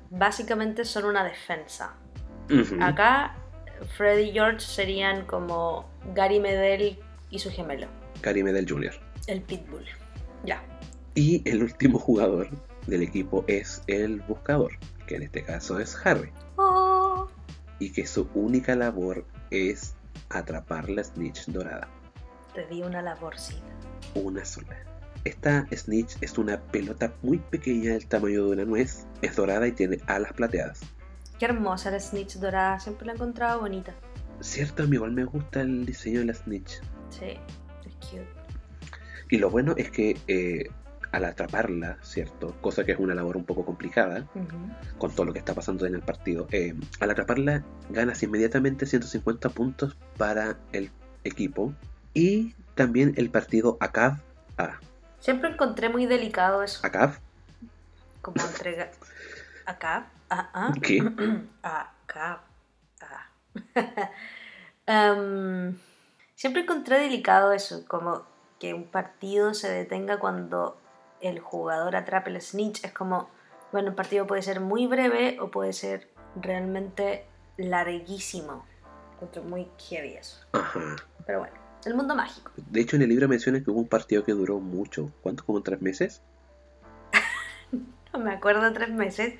[0.10, 1.96] Básicamente son una defensa.
[2.80, 3.36] Acá,
[3.98, 6.98] Freddy y George serían como Gary Medel
[7.30, 7.88] y su gemelo,
[8.22, 8.94] Gary Medel Jr.
[9.28, 9.86] el Pitbull.
[10.46, 10.64] Ya.
[11.14, 12.48] Y el último jugador
[12.86, 14.72] del equipo es el buscador,
[15.08, 17.28] que en este caso es Harry, Oh.
[17.80, 19.96] y que su única labor es
[20.30, 21.88] atrapar la snitch dorada,
[22.54, 23.62] Te di una laborcita.
[24.14, 24.78] una sola.
[25.24, 29.72] Esta snitch es una pelota muy pequeña del tamaño de una nuez, es dorada y
[29.72, 30.82] tiene alas plateadas.
[31.40, 33.94] Qué hermosa la snitch dorada, siempre la he encontrado bonita.
[34.40, 36.80] Cierto, a mí igual me gusta el diseño de la snitch.
[37.10, 37.38] Sí,
[37.86, 38.28] es cute.
[39.30, 40.70] Y lo bueno es que eh,
[41.12, 42.56] al atraparla, ¿cierto?
[42.62, 44.26] Cosa que es una labor un poco complicada,
[44.98, 46.48] con todo lo que está pasando en el partido.
[46.52, 50.92] eh, al atraparla, ganas inmediatamente 150 puntos para el
[51.24, 51.74] equipo.
[52.14, 54.18] Y también el partido ACAV
[54.58, 54.80] A.
[55.20, 56.80] Siempre encontré muy delicado eso.
[56.86, 57.18] ACAV,
[58.22, 58.92] Como entrega.
[59.66, 60.08] Acá.
[60.30, 60.74] Ah, ah.
[60.82, 61.00] ¿Qué?
[61.62, 62.42] Acá.
[63.02, 63.30] Ah.
[64.90, 65.78] Em,
[66.36, 67.86] siempre encontré delicado eso.
[67.88, 68.24] Como
[68.60, 70.78] que un partido se detenga cuando
[71.22, 72.84] el jugador atrape el snitch.
[72.84, 73.30] Es como.
[73.72, 76.08] Bueno, el partido puede ser muy breve o puede ser
[76.42, 77.26] realmente
[77.58, 78.66] larguísimo.
[79.46, 80.46] Muy heavy eso.
[80.54, 80.96] Ajá.
[81.26, 82.52] Pero bueno, el mundo mágico.
[82.56, 85.12] De hecho, en el libro menciona que hubo un partido que duró mucho.
[85.22, 85.44] ¿Cuánto?
[85.46, 86.22] ¿Como tres meses?
[88.14, 89.36] No me acuerdo tres meses.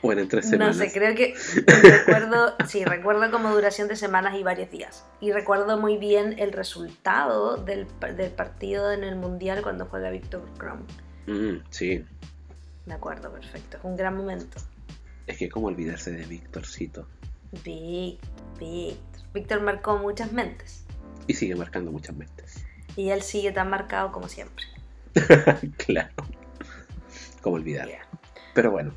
[0.00, 0.76] ¿O eran tres No semanas?
[0.76, 1.34] sé, creo que
[1.66, 5.04] recuerdo, sí, recuerdo como duración de semanas y varios días.
[5.20, 10.42] Y recuerdo muy bien el resultado del, del partido en el Mundial cuando juega Víctor
[10.58, 10.86] Krum.
[11.26, 12.04] Mm, sí.
[12.86, 14.58] Me acuerdo perfecto, es un gran momento.
[15.26, 17.06] Es que cómo olvidarse de Víctorcito.
[17.64, 19.22] Víctor, Víctor.
[19.32, 20.84] Víctor marcó muchas mentes.
[21.26, 22.64] Y sigue marcando muchas mentes.
[22.96, 24.64] Y él sigue tan marcado como siempre.
[25.78, 26.14] claro.
[27.40, 27.88] ¿Cómo olvidar?
[27.88, 28.06] Yeah.
[28.54, 28.94] Pero bueno,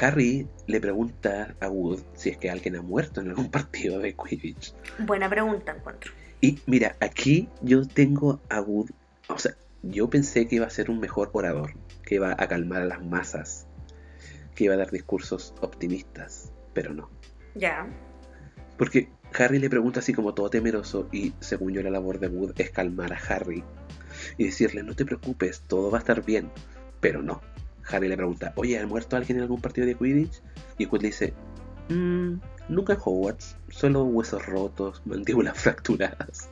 [0.00, 4.14] Harry le pregunta a Wood si es que alguien ha muerto en algún partido de
[4.14, 4.74] Quidditch.
[5.00, 6.12] Buena pregunta encuentro.
[6.40, 8.90] Y mira, aquí yo tengo a Wood,
[9.28, 12.82] o sea, yo pensé que iba a ser un mejor orador, que iba a calmar
[12.82, 13.66] a las masas,
[14.54, 17.10] que iba a dar discursos optimistas, pero no.
[17.54, 17.86] Ya.
[18.76, 22.52] Porque Harry le pregunta así como todo temeroso y según yo la labor de Wood
[22.58, 23.64] es calmar a Harry
[24.36, 26.50] y decirle no te preocupes, todo va a estar bien,
[27.00, 27.40] pero no.
[27.90, 30.42] Harry le pregunta, oye, ¿ha muerto alguien en algún partido de Quidditch?
[30.76, 31.34] Y Wood le dice,
[31.88, 32.34] "Mm,
[32.68, 36.50] nunca en Hogwarts, solo huesos rotos, mandíbulas fracturadas.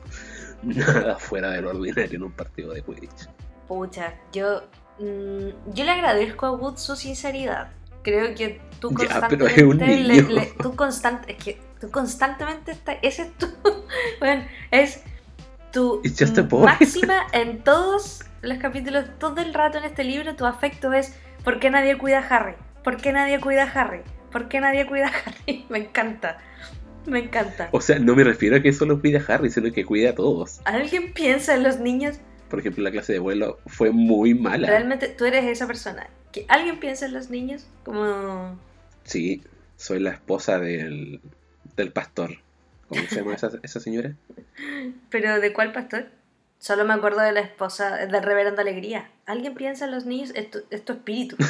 [0.63, 3.27] Nada fuera del ordinario en un partido de Quidditch.
[3.67, 4.63] Pucha, yo,
[4.99, 7.69] mm, yo le agradezco a Wood su sinceridad.
[8.03, 10.29] Creo que tú Ya, pero constantemente es un le- niño.
[10.29, 13.47] le- tú constant- es que tú constantemente estás, ese es tu,
[14.19, 15.03] bueno, es
[15.73, 16.01] tu
[16.63, 21.59] máxima en todos los capítulos, todo el rato en este libro, tu afecto es ¿por
[21.59, 22.53] qué nadie cuida a Harry?
[22.83, 24.01] ¿Por qué nadie cuida a Harry?
[24.31, 25.65] ¿Por qué nadie cuida a Harry?
[25.69, 26.37] Me encanta,
[27.07, 27.69] me encanta.
[27.71, 30.15] O sea, no me refiero a que solo cuide a Harry, sino que cuide a
[30.15, 30.61] todos.
[30.65, 32.19] ¿Alguien piensa en los niños?
[32.49, 34.67] Por ejemplo, la clase de vuelo fue muy mala.
[34.67, 36.07] Realmente tú eres esa persona.
[36.31, 37.67] ¿Que alguien piensa en los niños?
[37.83, 38.59] Como...
[39.03, 39.41] Sí,
[39.75, 41.21] soy la esposa del,
[41.75, 42.37] del pastor.
[42.87, 44.15] ¿Cómo se llama esa, esa señora?
[45.09, 46.07] ¿Pero de cuál pastor?
[46.59, 49.11] Solo me acuerdo de la esposa del reverendo Alegría.
[49.25, 50.31] ¿Alguien piensa en los niños?
[50.35, 51.37] Es tu, es tu espíritu.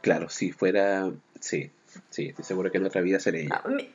[0.00, 1.12] Claro, si fuera.
[1.38, 1.70] Sí,
[2.10, 3.62] sí, estoy seguro que en otra vida seré ella.
[3.64, 3.90] Ah, me-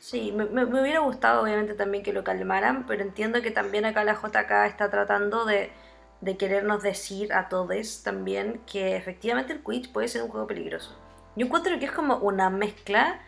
[0.00, 3.84] Sí, me, me- me hubiera gustado obviamente también que lo calmaran, pero entiendo que también
[3.84, 5.70] acá la JK está tratando de,
[6.20, 10.98] de querernos decir a todos también que efectivamente el Quidditch puede ser un juego peligroso.
[11.36, 13.20] Yo encuentro que es como una mezcla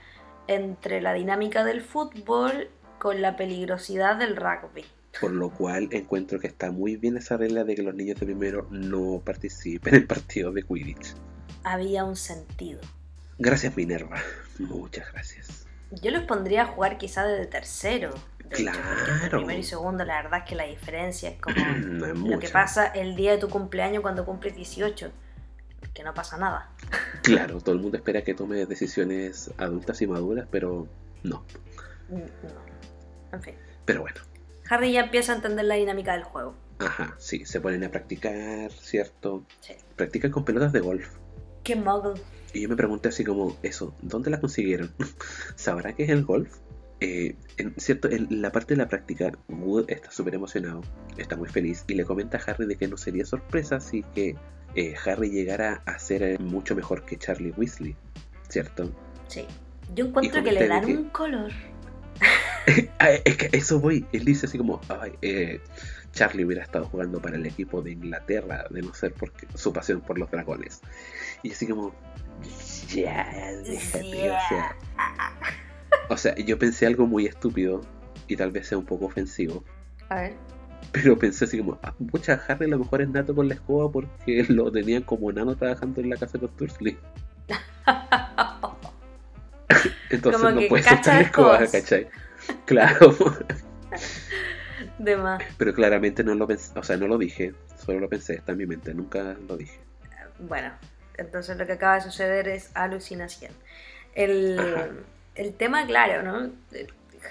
[0.46, 4.84] entre la dinámica del fútbol con la peligrosidad del rugby.
[5.20, 8.26] Por lo cual encuentro que está muy bien esa regla de que los niños de
[8.26, 11.14] primero no participen en partidos de Quidditch.
[11.62, 12.80] Había un sentido.
[13.38, 14.18] Gracias, Minerva.
[14.58, 15.66] Muchas gracias.
[16.02, 18.10] Yo los pondría a jugar quizá desde tercero.
[18.10, 19.38] de hecho, porque entre Claro.
[19.38, 22.48] primero y segundo, la verdad es que la diferencia es como no es lo que
[22.48, 25.10] pasa el día de tu cumpleaños cuando cumples 18.
[25.92, 26.70] Que no pasa nada.
[27.22, 30.88] Claro, todo el mundo espera que tome decisiones adultas y maduras, pero
[31.22, 31.44] no.
[32.08, 32.64] Mm, No.
[33.32, 33.54] En fin.
[33.84, 34.20] Pero bueno,
[34.70, 36.54] Harry ya empieza a entender la dinámica del juego.
[36.78, 39.44] ajá, sí, se ponen a practicar, ¿cierto?
[39.60, 39.74] Sí.
[39.96, 41.08] Practican con pelotas de golf.
[41.62, 42.20] Qué muggle.
[42.54, 44.92] Y yo me pregunté así como, eso, ¿dónde la consiguieron?
[45.56, 46.56] ¿Sabrá qué es el golf?
[47.00, 50.80] Eh, en, cierto, en la parte de la práctica, Wood está súper emocionado,
[51.18, 54.36] está muy feliz y le comenta a Harry de que no sería sorpresa si que
[54.76, 57.96] eh, Harry llegara a ser mucho mejor que Charlie Weasley,
[58.48, 58.90] ¿cierto?
[59.28, 59.44] Sí.
[59.94, 61.52] Yo encuentro que le dan que- un color.
[62.98, 65.60] Ah, es que eso voy, él dice así como, ay, eh,
[66.14, 70.00] Charlie hubiera estado jugando para el equipo de Inglaterra, de no ser porque su pasión
[70.00, 70.80] por los dragones.
[71.42, 71.94] Y así como,
[72.88, 74.76] ya, déjate, o sea,
[76.08, 77.80] O sea, yo pensé algo muy estúpido
[78.28, 79.64] y tal vez sea un poco ofensivo.
[80.08, 80.34] A ver.
[80.92, 83.90] Pero pensé así como, ah, pucha, Harry a lo mejor es nato con la escoba
[83.90, 86.96] porque lo tenían como nano trabajando en la casa de los Dursley.
[90.10, 91.66] Entonces Como no puede soltar la escoba.
[91.66, 92.08] ¿cachai?
[92.66, 93.16] Claro.
[94.98, 95.42] De más.
[95.58, 97.52] Pero claramente no lo pensé, o sea, no lo dije,
[97.84, 99.78] solo lo pensé, está en mi mente, nunca lo dije.
[100.38, 100.72] Bueno,
[101.16, 103.52] entonces lo que acaba de suceder es alucinación.
[104.14, 104.88] El, Ajá.
[105.34, 106.52] el tema, claro, ¿no?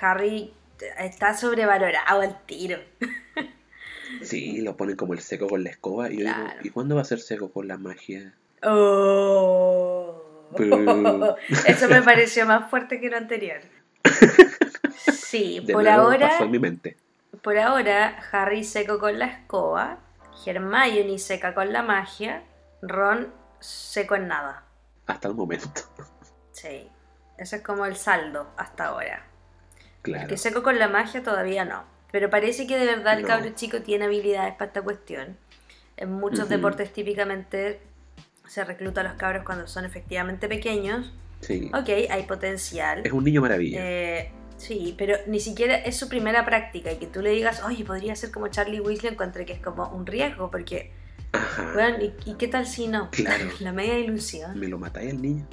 [0.02, 0.54] Harry
[1.00, 2.80] está sobrevalorado al tiro.
[4.22, 6.60] Sí, lo ponen como el seco con la escoba y yo digo, Claro.
[6.64, 8.36] ¿y cuándo va a ser seco con la magia?
[8.62, 10.22] Oh.
[11.66, 13.62] Eso me pareció más fuerte que lo anterior.
[15.12, 16.96] Sí, De por nuevo ahora, pasó en mi mente.
[17.44, 20.00] Por ahora, Harry seco con la escoba,
[20.46, 22.44] Hermione seca con la magia,
[22.82, 24.64] Ron seco en nada.
[25.08, 25.70] Hasta el momento.
[26.52, 26.90] Sí,
[27.38, 29.26] ese es como el saldo hasta ahora.
[29.80, 30.28] El Claro.
[30.28, 31.84] que seco con la magia todavía no.
[32.12, 33.28] Pero parece que de verdad el No.
[33.28, 35.38] cabro chico tiene habilidades para esta cuestión.
[35.98, 37.82] En muchos deportes típicamente
[38.48, 41.12] se recluta a los cabros cuando son efectivamente pequeños.
[41.42, 41.72] Sí.
[41.74, 43.02] Ok, hay potencial.
[43.06, 43.80] Es un niño maravilla.
[43.82, 44.32] Eh,
[44.64, 48.16] sí, pero ni siquiera es su primera práctica y que tú le digas, oye, podría
[48.16, 50.92] ser como Charlie Weasley, encuentre que es como un riesgo, porque,
[51.32, 51.72] Ajá.
[51.74, 53.10] bueno, ¿y, y qué tal si no?
[53.12, 53.46] Claro.
[53.60, 54.60] La media ilusión.
[54.60, 55.46] ¿Me lo matáis al niño?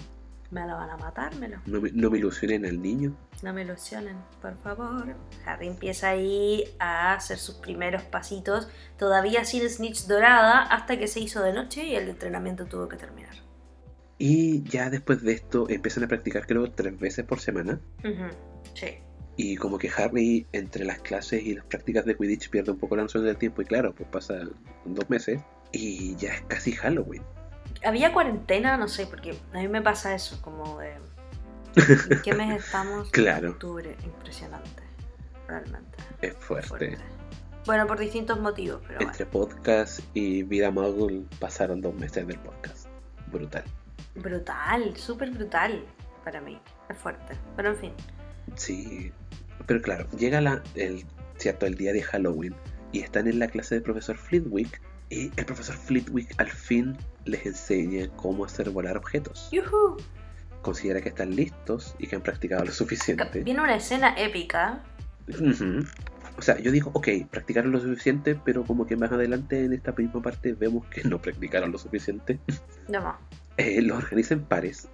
[0.50, 1.58] Me la van a matar, me lo.
[1.66, 3.14] No me, no me ilusionen al niño.
[3.42, 5.14] No me ilusionen, por favor.
[5.46, 8.68] Harry empieza ahí a hacer sus primeros pasitos,
[8.98, 12.96] todavía sin snitch dorada, hasta que se hizo de noche y el entrenamiento tuvo que
[12.96, 13.34] terminar.
[14.18, 17.80] Y ya después de esto empiezan a practicar creo tres veces por semana.
[18.00, 18.26] Ujú,
[18.74, 18.98] Sí.
[19.36, 22.96] Y como que Harry entre las clases y las prácticas de Quidditch pierde un poco
[22.96, 24.34] la noción del tiempo y claro, pues pasa
[24.84, 25.40] dos meses
[25.72, 27.22] y ya es casi Halloween.
[27.84, 30.92] Había cuarentena, no sé, porque a mí me pasa eso, como de...
[32.10, 33.10] ¿En qué mes estamos?
[33.10, 33.50] Claro.
[33.50, 34.82] Octubre, impresionante,
[35.46, 35.96] realmente.
[36.20, 36.68] Es fuerte.
[36.68, 36.98] Fuerte.
[37.66, 42.88] Bueno, por distintos motivos, pero Entre podcast y vida muggle pasaron dos meses del podcast.
[43.30, 43.64] Brutal.
[44.14, 44.28] bueno.
[44.28, 45.84] Brutal, súper brutal
[46.24, 46.60] para mí.
[46.88, 47.36] Es fuerte.
[47.56, 47.92] Pero en fin.
[48.56, 49.12] Sí.
[49.66, 51.04] Pero claro, llega la, el,
[51.36, 52.54] cierto, el día de Halloween
[52.92, 57.44] y están en la clase del profesor Flitwick y el profesor Flitwick al fin les
[57.44, 59.48] enseña cómo hacer volar objetos.
[59.52, 59.96] ¡Yuhu!
[60.62, 63.42] Considera que están listos y que han practicado lo suficiente.
[63.42, 64.82] Viene una escena épica.
[66.36, 69.92] O sea, yo digo, ok, practicaron lo suficiente, pero como que más adelante en esta
[69.92, 72.38] misma parte vemos que no practicaron lo suficiente.
[72.88, 73.16] No.
[73.56, 74.88] Eh, los organiza en pares.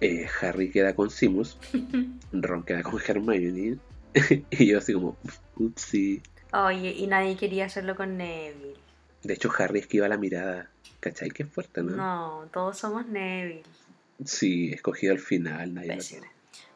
[0.00, 1.58] Eh, Harry queda con Simus,
[2.32, 3.78] Ron queda con Hermione.
[4.50, 5.16] y yo así como,
[5.56, 6.22] upsi.
[6.52, 8.74] Oye, y nadie quería hacerlo con Neville.
[9.22, 10.70] De hecho, Harry esquiva la mirada.
[11.00, 11.30] ¿Cachai?
[11.30, 11.96] Que fuerte, ¿no?
[11.96, 13.62] No, todos somos Neville.
[14.24, 16.02] Sí, escogido al final, nadie lo.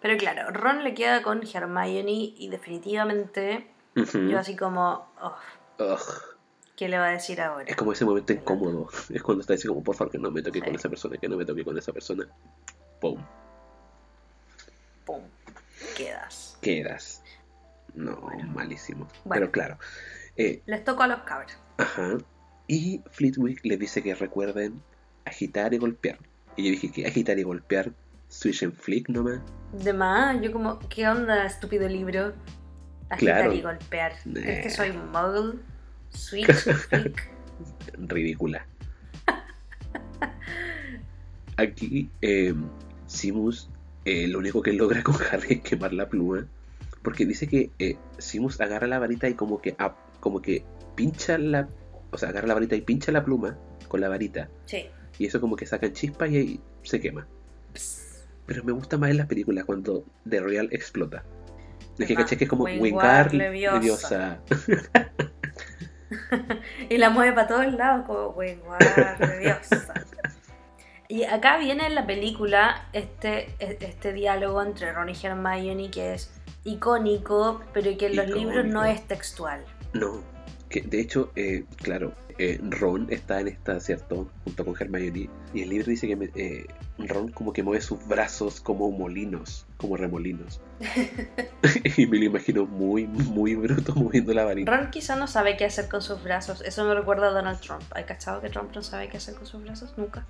[0.00, 5.36] Pero claro, Ron le queda con Hermione y definitivamente yo así como, oh,
[5.78, 5.98] Ugh.
[6.76, 7.64] ¿qué le va a decir ahora?
[7.68, 8.88] Es como ese momento incómodo.
[9.10, 10.64] Es cuando está diciendo como, por favor, que no me toque Sí.
[10.64, 12.28] con esa persona, que no me toque con esa persona.
[13.02, 13.20] Pum.
[15.04, 15.20] Pum,
[15.96, 16.56] quedas.
[16.62, 17.22] Quedas.
[17.94, 18.48] No, Bueno.
[18.52, 19.06] malísimo.
[19.24, 19.40] Bueno.
[19.40, 19.78] Pero claro.
[20.36, 21.52] eh, Les toco a los cabros.
[21.78, 22.16] ajá.
[22.68, 24.80] Y Fleetwick les dice que recuerden
[25.24, 26.18] agitar y golpear.
[26.56, 27.90] Y yo dije que agitar y golpear,
[28.28, 29.40] switch and flick nomás.
[29.72, 32.32] De más, yo como, ¿qué onda, estúpido libro?
[33.10, 33.52] Agitar Claro.
[33.52, 34.12] y golpear.
[34.32, 35.58] ¿Crees que soy muggle?
[36.10, 36.46] Switch,
[36.88, 37.30] flick.
[37.98, 38.64] ridícula.
[41.58, 42.54] Aquí, eh,
[43.12, 43.68] Simus,
[44.04, 46.46] eh, lo único que logra con Harry es quemar la pluma.
[47.02, 49.76] Porque dice que eh, Simus agarra la varita y como que,
[50.20, 51.68] como que pincha la...
[52.10, 54.48] O sea, agarra la varita y pincha la pluma con la varita.
[54.66, 54.86] Sí.
[55.18, 57.26] Y eso como que sacan chispas y ahí se quema.
[57.74, 58.02] Psst.
[58.46, 61.24] Pero me gusta más en las películas cuando The Real explota.
[61.98, 64.40] Es que caché que es como Wingar Wingar Leviosa.
[64.48, 65.12] Leviosa.
[66.88, 69.94] y la mueve para todos lados como Wingar Leviosa.
[71.12, 76.30] Y acá viene en la película este, este diálogo entre Ron y Hermione que es
[76.64, 79.62] icónico, pero que en los libros no es textual.
[79.92, 80.22] No,
[80.70, 84.30] que de hecho, eh, claro, eh, Ron está en esta, ¿cierto?
[84.44, 85.28] Junto con Hermione.
[85.52, 89.98] Y el libro dice que eh, Ron como que mueve sus brazos como molinos, como
[89.98, 90.62] remolinos.
[91.98, 94.74] y me lo imagino muy, muy bruto moviendo la varita.
[94.74, 96.62] Ron quizá no sabe qué hacer con sus brazos.
[96.62, 97.82] Eso me recuerda a Donald Trump.
[97.90, 99.92] ¿Hay cachado que Trump no sabe qué hacer con sus brazos?
[99.98, 100.26] Nunca.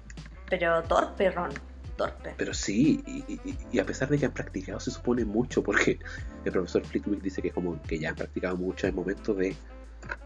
[0.52, 1.50] Pero torpe, Ron.
[1.96, 2.34] Torpe.
[2.36, 5.98] Pero sí, y, y- y a pesar de que han practicado, se supone mucho, porque
[6.44, 9.56] el profesor Flitwick dice que como que ya han practicado mucho en momentos de...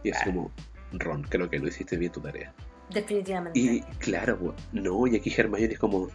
[0.02, 0.50] Y es como,
[0.94, 2.52] Ron, creo que no hiciste bien tu tarea.
[2.90, 3.56] Definitivamente.
[3.56, 6.08] Y claro, no, y aquí Hermione es como.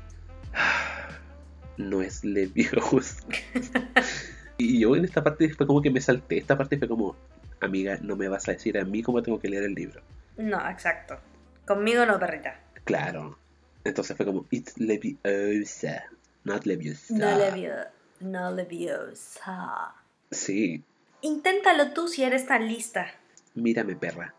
[0.53, 1.07] "Ah,
[1.77, 3.23] No es Leviosa.
[4.57, 6.37] y yo en esta parte fue como que me salté.
[6.37, 7.15] Esta parte fue como,
[7.61, 10.01] amiga, no me vas a decir a mí cómo tengo que leer el libro.
[10.37, 11.17] No, exacto.
[11.65, 12.59] Conmigo no, perrita.
[12.83, 13.37] Claro.
[13.83, 16.03] Entonces fue como, it's Leviosa,
[16.43, 17.13] not Leviosa.
[17.15, 17.87] No levio-
[18.19, 19.95] no leviosa.
[20.29, 20.83] Sí,
[21.23, 23.07] Inténtalo tú si eres tan lista.
[23.53, 24.33] mírame, perra.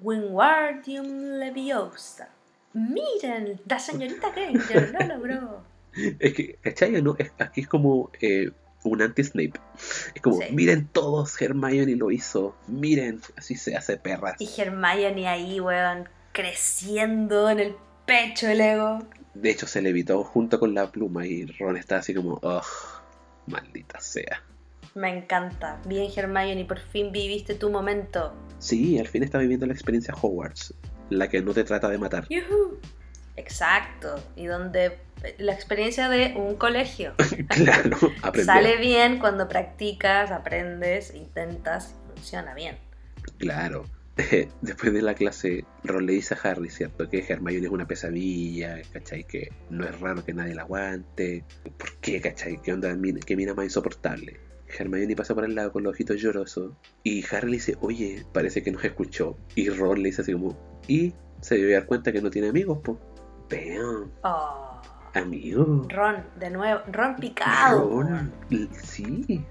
[0.00, 2.28] Wingardium Leviosa.
[2.74, 5.62] Miren, la señorita Granger lo logró.
[6.20, 7.00] Es que, ¿cachai?
[7.02, 7.16] ¿No?
[7.18, 8.50] Es, aquí es como eh,
[8.84, 9.54] un anti-Snape.
[10.14, 10.48] Es como, Sí.
[10.52, 12.54] miren todos, Hermione lo hizo.
[12.68, 14.36] Miren, así se hace perras.
[14.38, 17.76] Y Hermione ahí, weón, creciendo en el
[18.08, 18.98] pecho el ego.
[19.34, 22.64] De hecho, se levitó junto con la pluma y Ron está así como, ugh,
[23.46, 24.42] maldita sea.
[24.94, 25.80] Me encanta.
[25.86, 28.34] Bien, Hermione, por fin viviste tu momento.
[28.58, 30.74] Sí, al fin está viviendo la experiencia Hogwarts,
[31.10, 32.26] la que no te trata de matar.
[33.36, 34.20] Exacto.
[34.34, 34.98] Y donde
[35.38, 37.14] la experiencia de un colegio.
[37.48, 38.52] claro, aprendió.
[38.52, 42.78] Sale bien cuando practicas, aprendes, intentas, funciona bien.
[43.36, 43.84] Claro.
[44.62, 47.08] Después de la clase, Ron le dice a Harry, ¿cierto?
[47.08, 49.24] Que Hermione es una pesadilla, ¿cachai?
[49.24, 51.44] Que no es raro que nadie la aguante.
[51.76, 52.60] ¿Por qué, cachai?
[52.60, 52.96] ¿Qué onda?
[53.24, 54.40] ¿Qué mina más insoportable?
[54.76, 58.62] Hermione pasa por el lado con los ojitos llorosos y Harry le dice, oye, parece
[58.62, 59.36] que nos escuchó.
[59.54, 62.78] Y Ron le dice así como, y se debe dar cuenta que no tiene amigos,
[62.82, 62.98] po.
[63.48, 64.80] Vean, Oh,
[65.14, 65.86] amigo.
[65.88, 66.80] Ron, de nuevo.
[66.92, 68.02] Ron picado.
[68.02, 68.32] Ron,
[68.82, 69.44] sí.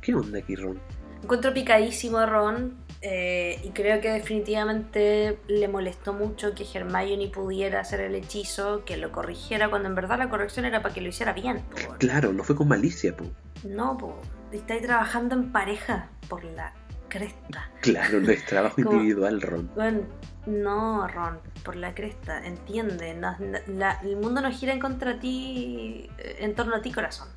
[0.00, 0.80] ¿Qué onda aquí, Ron?
[1.22, 7.80] Encuentro picadísimo a Ron eh, y creo que definitivamente le molestó mucho que Hermione pudiera
[7.80, 11.08] hacer el hechizo, que lo corrigiera, cuando en verdad la corrección era para que lo
[11.08, 11.58] hiciera bien.
[11.70, 11.98] po, weón.
[11.98, 13.24] Claro, no fue con malicia, po.
[13.64, 14.18] No, po.
[14.52, 16.72] Estáis trabajando en pareja por la
[17.08, 17.70] cresta.
[17.82, 19.70] Claro, no es trabajo Como- individual, Ron.
[19.74, 20.00] Bueno,
[20.46, 23.14] no, Ron, por la cresta, entiende.
[23.14, 26.90] no- no- la- el mundo no gira en contra ti, eh, en torno a ti,
[26.90, 27.28] corazón.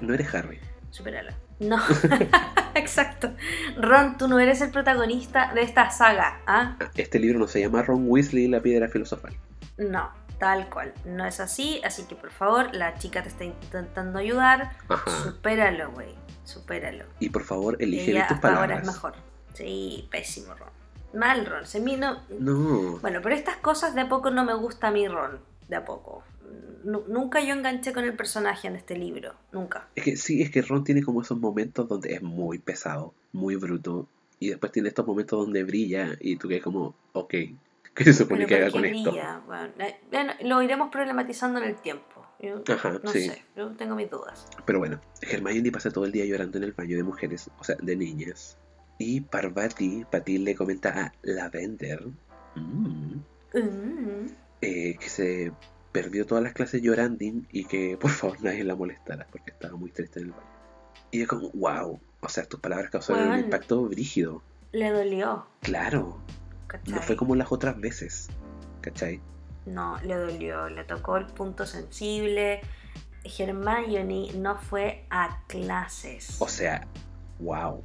[0.00, 0.60] No eres Harry.
[0.90, 1.32] Supéralo.
[1.60, 1.76] No,
[2.74, 3.30] exacto.
[3.76, 6.76] Ron, tú no eres el protagonista de esta saga, ¿ah?
[6.96, 9.36] Este libro no se llama Ron Weasley y la piedra filosofal.
[9.78, 10.92] No, tal cual.
[11.04, 14.70] No es así, así que por favor, la chica te está intentando ayudar.
[14.88, 15.10] Ajá.
[15.22, 16.14] Supéralo, güey.
[16.44, 17.04] Supéralo.
[17.18, 18.88] Y por favor, elige Ella tus hasta ahora palabras.
[18.88, 19.12] es mejor.
[19.54, 20.70] Sí, pésimo, Ron.
[21.12, 21.66] Mal, Ron.
[21.66, 22.98] Se me no- No.
[23.00, 25.40] Bueno, pero estas cosas de a poco no me gusta a mí, Ron.
[25.68, 26.22] De a poco.
[26.84, 29.34] Nu- nunca yo enganché con el personaje en este libro.
[29.52, 29.88] Nunca.
[29.94, 33.56] Es que sí, es que Ron tiene como esos momentos donde es muy pesado, muy
[33.56, 34.08] bruto.
[34.38, 37.30] Y después tiene estos momentos donde brilla y tú quedas como, ok,
[37.94, 39.12] ¿qué se supone Pero que ¿por haga con esto?
[39.46, 42.04] Bueno, eh, bueno, lo iremos problematizando en el tiempo.
[42.40, 43.28] Yo Ajá, no sí.
[43.28, 44.46] sé, yo tengo mis dudas.
[44.64, 47.76] Pero bueno, Hermione pasa todo el día llorando en el baño de mujeres, o sea,
[47.82, 48.56] de niñas.
[48.96, 52.02] Y Parvati, Patil le comenta a Lavender
[52.54, 53.14] mm,
[53.52, 54.26] Mm.
[54.62, 55.52] eh, que se
[55.92, 59.90] perdió todas las clases llorando y que por favor nadie la molestara porque estaba muy
[59.90, 60.50] triste en el baño.
[61.10, 64.42] Y es como, wow, o sea, tus palabras causaron un impacto brígido.
[64.72, 65.46] Le dolió.
[65.60, 66.20] Claro,
[66.68, 66.94] ¿cachai?
[66.94, 68.28] no fue como las otras veces,
[68.80, 69.20] ¿cachai?
[69.66, 72.60] No, le dolió, le tocó el punto sensible.
[73.24, 76.36] Hermione no fue a clases.
[76.38, 76.86] O sea,
[77.40, 77.82] wow.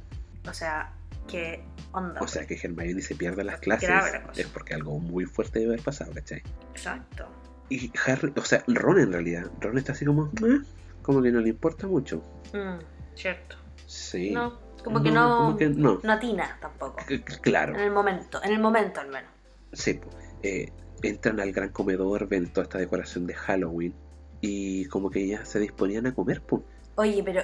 [0.48, 0.92] O sea,
[1.26, 2.20] ¿qué onda?
[2.20, 3.90] O sea, que Hermione se pierda las clases
[4.36, 6.42] es porque algo muy fuerte debe haber pasado, ¿cachai?
[6.70, 7.28] Exacto.
[7.68, 10.60] Y Harry, o sea, Ron en realidad, Ron está así como, "Eh",
[11.02, 12.22] como que no le importa mucho.
[12.52, 12.78] Mm,
[13.14, 13.56] cierto.
[13.86, 14.30] Sí.
[14.30, 15.98] No, como que no, como que no.
[16.02, 16.96] no atina tampoco.
[17.08, 19.30] C- Claro, En el momento, en el momento al menos.
[19.72, 20.00] sí.
[20.42, 20.70] Eh,
[21.02, 23.94] entran al gran comedor, ven toda esta decoración de Halloween
[24.40, 26.62] y como que ya se disponían a comer, pues.
[26.96, 27.42] Oye, pero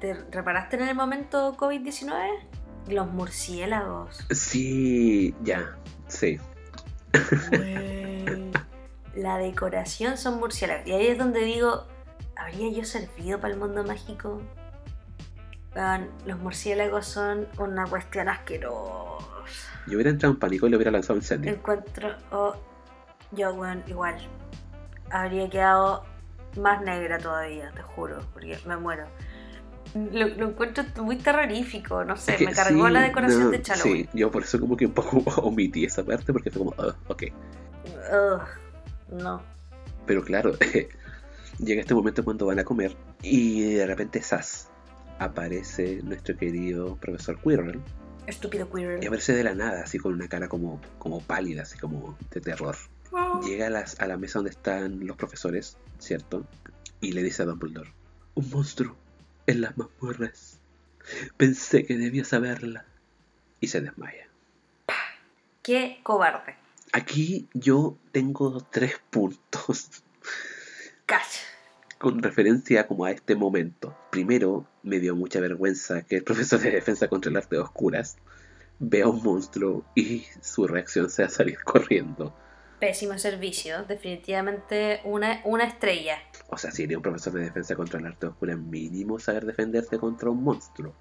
[0.00, 2.12] ¿te reparaste en el momento COVID-19?
[2.88, 4.24] Los murciélagos.
[4.30, 6.38] Sí, ya, sí.
[7.50, 8.03] Güey.
[9.16, 10.86] La decoración son murciélagos.
[10.86, 11.86] Y ahí es donde digo,
[12.36, 14.40] ¿habría yo servido para el mundo mágico?
[16.24, 19.26] Los murciélagos son una cuestión asquerosa.
[19.86, 21.52] Yo hubiera entrado en pánico y le hubiera lanzado incendio.
[21.52, 22.14] Encuentro.
[22.30, 22.54] oh,
[23.32, 24.16] yo, weón, igual.
[25.10, 26.04] Habría quedado
[26.56, 29.06] más negra todavía, te juro, porque me muero.
[29.94, 33.50] Lo, lo encuentro muy terrorífico, no sé, Es que me cargó sí, la decoración no,
[33.50, 34.08] de Halloween.
[34.10, 36.94] Sí, yo por eso como que un poco omití esa parte porque fue como, ah,
[37.08, 37.24] ok.
[37.84, 38.40] Ugh,
[39.10, 39.42] no.
[40.06, 40.52] Pero claro,
[41.58, 44.68] llega este momento cuando van a comer y de repente ¡zas!
[45.18, 47.80] aparece nuestro querido profesor Quirrell
[48.26, 49.06] Estúpido y queer.
[49.06, 52.74] aparece de la nada, así con una cara como, como pálida, así como de terror.
[53.44, 56.44] Llega a, las- a la mesa donde están los profesores, ¿cierto?
[57.00, 57.92] Y le dice a Dumbledore,
[58.34, 58.96] un monstruo
[59.46, 60.58] en las mazmorras.
[61.36, 62.86] Pensé que debía saberla.
[63.60, 64.26] Y se desmaya.
[65.62, 66.56] Qué cobarde.
[66.96, 70.04] Aquí yo tengo tres puntos
[71.06, 71.40] Cacha.
[71.98, 73.98] con referencia como a este momento.
[74.12, 78.16] Primero, me dio mucha vergüenza que el profesor de defensa contra el arte de oscuras
[78.78, 82.32] vea un monstruo y su reacción sea salir corriendo.
[82.78, 86.18] Pésimo servicio, definitivamente una, una estrella.
[86.48, 89.46] O sea, si eres un profesor de defensa contra el arte de oscuras, mínimo saber
[89.46, 90.94] defenderse contra un monstruo.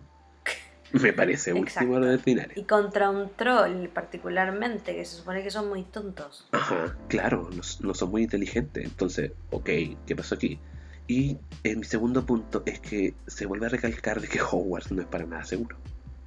[1.01, 2.53] Me parece lo ordinario.
[2.55, 6.47] Y contra un troll particularmente, que se supone que son muy tontos.
[6.51, 8.85] Ajá, claro, no, no son muy inteligentes.
[8.85, 9.69] Entonces, ok,
[10.05, 10.59] ¿qué pasó aquí?
[11.07, 15.01] Y eh, mi segundo punto es que se vuelve a recalcar de que Hogwarts no
[15.01, 15.77] es para nada seguro.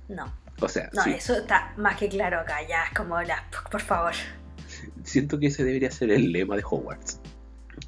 [0.09, 3.45] No, O sea, no, sí, eso está más que claro acá, ya es como la...
[3.71, 4.13] Por favor,
[5.05, 7.21] siento que ese debería ser el lema de Hogwarts.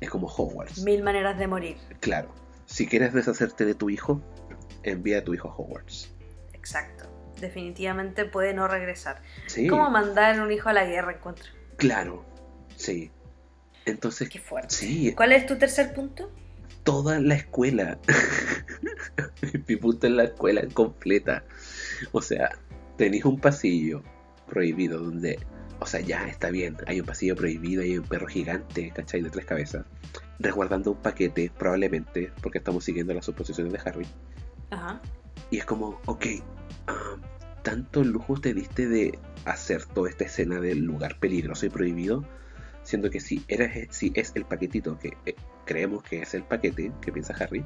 [0.01, 0.83] Es como Hogwarts.
[0.85, 1.77] mil maneras de morir.
[2.01, 2.31] Claro,
[2.67, 4.21] si quieres deshacerte de tu hijo,
[4.83, 6.13] envía a tu hijo a Hogwarts.
[6.69, 7.09] Exacto.
[7.41, 9.23] Definitivamente puede no regresar.
[9.47, 11.47] Sí, ¿Cómo mandar un hijo a la guerra, encuentro?
[11.77, 12.25] claro,
[12.77, 13.11] sí.
[13.87, 14.75] Entonces, Qué fuerte.
[14.75, 16.31] sí, ¿Cuál es tu tercer punto?
[16.85, 17.99] toda la escuela.
[19.69, 21.45] Mi punto es la escuela completa.
[22.13, 22.59] O sea,
[22.97, 24.03] tenéis un pasillo
[24.49, 25.39] prohibido donde,
[25.81, 29.23] o sea, ya está bien, hay un pasillo prohibido, hay un perro gigante, ¿cachai?
[29.23, 29.85] De tres cabezas,
[30.39, 34.07] resguardando un paquete, probablemente, porque estamos siguiendo las suposiciones de Harry.
[34.71, 35.01] Ajá.
[35.51, 36.27] Y es como, ok,
[36.89, 37.17] ah,
[37.63, 42.25] tanto lujo te diste de hacer toda esta escena del lugar peligroso y prohibido,
[42.83, 45.35] siendo que si, eres, si es el paquetito que eh,
[45.65, 47.65] creemos que es el paquete que piensa Harry.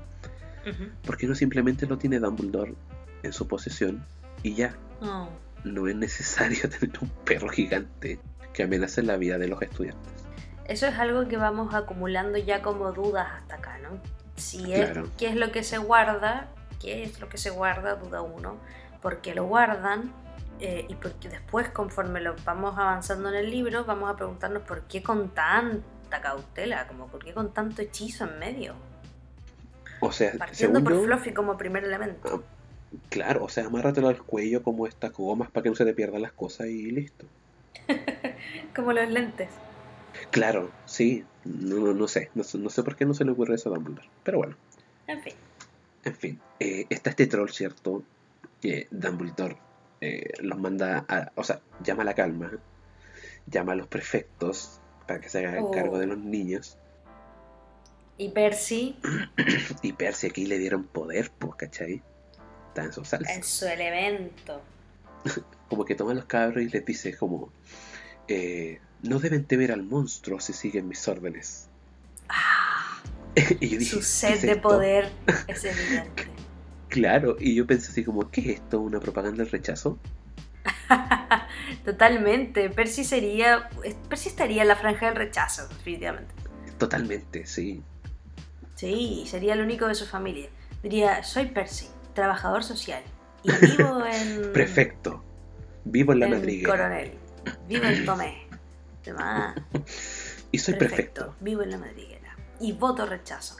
[1.05, 2.75] ¿por qué no simplemente lo tiene Dumbledore
[3.23, 4.05] en su posesión
[4.43, 4.77] y ya?
[5.01, 5.29] Oh.
[5.65, 8.21] No es necesario tener un perro gigante
[8.53, 10.13] que amenace la vida de los estudiantes.
[10.67, 14.01] Eso es algo que vamos acumulando ya como dudas hasta acá, ¿no?
[14.37, 15.11] Si es, Claro.
[15.19, 16.49] ¿Qué es lo que se guarda?
[16.81, 17.97] ¿Qué es lo que se guarda?
[17.97, 18.59] Duda uno.
[19.03, 20.13] ¿Por qué lo guardan?
[20.61, 24.83] Eh, y porque después, conforme lo vamos avanzando en el libro, vamos a preguntarnos por
[24.83, 28.75] qué con tanta cautela, como por qué con tanto hechizo en medio.
[30.01, 32.29] O sea, Partiendo por yo, Fluffy como primer elemento.
[32.33, 35.95] Ah, claro, o sea, amárratelo al cuello como estas gomas para que no se te
[35.95, 37.27] pierdan las cosas y listo.
[38.75, 39.49] Como los lentes.
[40.31, 43.33] Claro, sí, no, no, no sé, no, sé- no sé por qué no se le
[43.33, 44.57] ocurre eso a Dumbledore, pero bueno,
[45.07, 45.35] En fin.
[46.05, 48.03] en fin, eh, está este troll, ¿cierto?
[48.63, 49.59] Que Dumbledore
[50.01, 52.51] eh, los manda a, o sea, llama a la calma,
[53.47, 55.71] llama a los prefectos para que se hagan Oh.
[55.71, 56.79] cargo de los niños,
[58.19, 58.97] Y Percy
[59.83, 62.03] y Percy aquí le dieron poder, pues, ¿cachai?
[62.69, 63.35] Está en su salsa.
[63.35, 64.63] en su elemento.
[65.69, 67.51] Como que toma a los cabros y les dice como,
[68.29, 71.69] eh, no deben temer al monstruo si siguen mis órdenes.
[72.29, 73.03] Ah,
[73.61, 74.63] y yo dije, su "¿Qué sed de esto?".
[74.63, 75.11] poder
[75.49, 76.32] es evidente.
[76.93, 78.79] Claro, y yo pensé así como, ¿qué es esto?
[78.79, 79.99] ¿Una propaganda del rechazo?
[81.87, 82.69] Totalmente.
[82.69, 83.71] Percy sería.
[84.11, 86.35] Percy estaría en la franja del rechazo, definitivamente.
[86.77, 87.83] Totalmente, sí.
[88.75, 90.51] Sí, sería el único de su familia.
[90.83, 93.03] Diría: Soy Percy, trabajador social.
[93.43, 94.53] Y vivo en.
[94.53, 95.25] Prefecto.
[95.87, 96.71] Vivo en la madriguera.
[96.71, 97.13] Coronel.
[97.69, 98.47] Vivo en Tomé.
[99.03, 99.55] Demás.
[100.53, 101.23] Y soy Perfecto.
[101.23, 101.37] perfecto.
[101.41, 102.37] Vivo en la madriguera.
[102.61, 103.57] Y voto rechazo.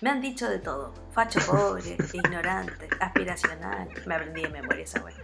[0.00, 0.94] Me han dicho de todo.
[1.12, 3.88] Facho pobre, ignorante, aspiracional.
[4.06, 5.14] Me aprendí de memoria esa wea.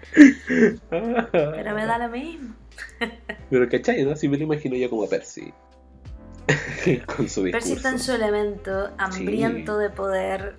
[0.90, 2.54] Pero me da lo mismo.
[3.50, 4.04] Pero ¿cachai?
[4.04, 4.12] ¿no?
[4.12, 5.52] Así me lo imagino yo como a Percy.
[7.06, 8.04] Con su Percy está en discurso.
[8.04, 10.56] su elemento, hambriento de poder.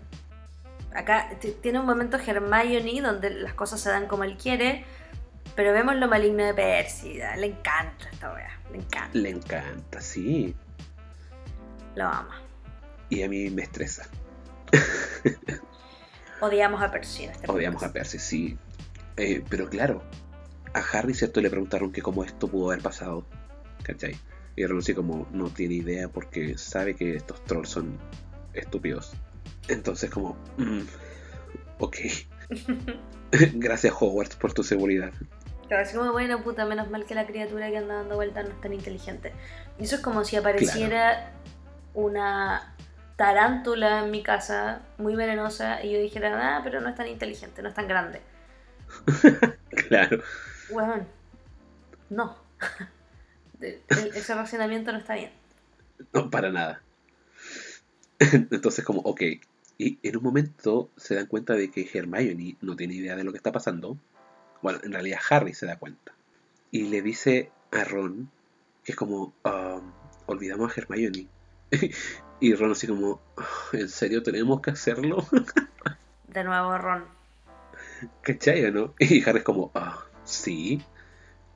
[0.93, 1.29] Acá
[1.61, 4.83] tiene un momento Hermione donde las cosas se dan como él quiere,
[5.55, 7.19] pero vemos lo maligno de Percy.
[7.19, 7.35] ¿da?
[7.35, 10.55] Le encanta esta wea, le encanta, Le encanta, sí.
[11.95, 12.46] lo ama.
[13.09, 14.07] Y a mí me estresa.
[16.41, 17.91] Odiamos a Percy en este Odiamos a.
[17.91, 18.57] Percy, sí.
[19.15, 20.03] Eh, pero claro,
[20.73, 21.41] a Harry, ¿cierto?
[21.41, 23.25] Le preguntaron que cómo esto pudo haber pasado.
[23.83, 24.17] ¿Cachai?
[24.55, 27.97] Y Ron así como no tiene idea porque sabe que estos trolls son
[28.53, 29.13] estúpidos.
[29.67, 30.81] Entonces como, mm,
[31.79, 31.97] ok.
[33.53, 35.11] Gracias Hogwarts por tu seguridad.
[35.67, 38.51] Claro, así como, bueno, puta, menos mal que la criatura que anda dando vueltas no
[38.51, 39.33] es tan inteligente.
[39.77, 41.33] Y eso es como si apareciera
[41.93, 42.73] una
[43.17, 47.61] tarántula en mi casa, muy venenosa, y yo dijera, ah, pero no es tan inteligente,
[47.61, 48.21] no es tan grande.
[49.89, 50.21] claro.
[50.71, 51.05] Bueno,
[52.09, 52.37] no.
[53.59, 55.31] ese racionamiento no está bien.
[56.13, 56.81] No, para nada.
[58.19, 59.21] Entonces, como, ok.
[59.79, 63.31] Y en un momento se dan cuenta de que Hermione no tiene idea de lo
[63.31, 63.97] que está pasando.
[64.61, 66.13] Bueno, en realidad Harry se da cuenta.
[66.71, 68.29] Y le dice a Ron
[68.83, 69.91] que es como, um,
[70.27, 71.27] olvidamos a Hermione.
[72.39, 73.19] Y Ron así como,
[73.73, 75.25] ¿en serio tenemos que hacerlo?
[76.27, 77.05] de nuevo Ron.
[78.21, 78.93] ¿Cachai o no?
[78.99, 80.81] Y Harry es como, ah, sí.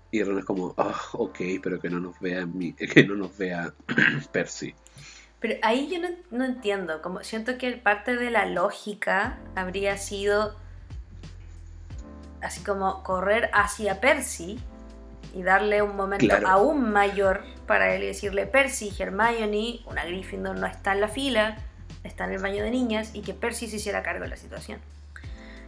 [0.10, 3.74] Y Ron es como, ah, ok, pero que no nos vea que no nos vea
[4.32, 4.74] Percy.
[5.40, 10.56] Pero ahí yo no, entiendo, como siento que parte de la lógica habría sido
[12.42, 14.60] así como correr hacia Percy
[15.34, 20.68] y darle un momento aún mayor para él y decirle Percy, Hermione, una Gryffindor no
[20.68, 21.58] está en la fila,
[22.04, 24.80] está en el baño de niñas y que Percy se hiciera cargo de la situación.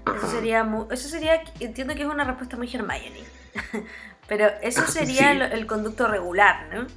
[0.05, 3.23] Eso sería, eso sería, entiendo que es una respuesta muy Hermione,
[4.27, 6.87] pero eso sería el, conducto regular, ¿no?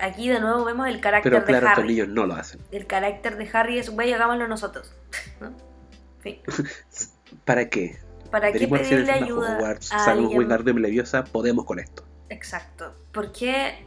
[0.00, 1.92] Aquí de nuevo vemos el carácter pero claro, de Harry.
[1.92, 2.60] ellos no lo hacen.
[2.70, 4.94] El carácter de Harry es, güey, hagámoslo nosotros.
[5.40, 5.52] ¿no?
[7.44, 7.98] ¿Para qué?
[8.30, 9.58] ¿Para qué pedirle ayuda
[9.90, 10.82] a alguien?
[10.82, 12.04] Leviosa, podemos con esto.
[12.28, 12.94] Exacto.
[13.12, 13.84] ¿Por qué,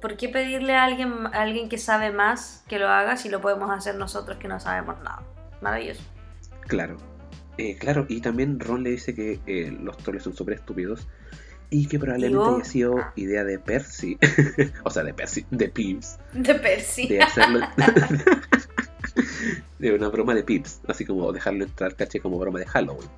[0.00, 3.40] ¿Por qué pedirle a alguien, a alguien que sabe más que lo haga si lo
[3.40, 5.22] podemos hacer nosotros que no sabemos nada?
[5.60, 6.02] Maravilloso.
[6.62, 6.96] Claro.
[7.58, 11.06] Eh, claro, y también Ron le dice que eh, los troles son súper estúpidos
[11.68, 13.12] y que probablemente haya sido ah.
[13.16, 14.18] idea de Percy.
[14.84, 16.18] o sea, de Percy, de Pips.
[16.32, 17.08] De Percy.
[17.08, 17.60] De hacerlo.
[19.78, 20.80] de una broma de Pips.
[20.88, 23.08] Así como dejarlo entrar, caché, como broma de Halloween.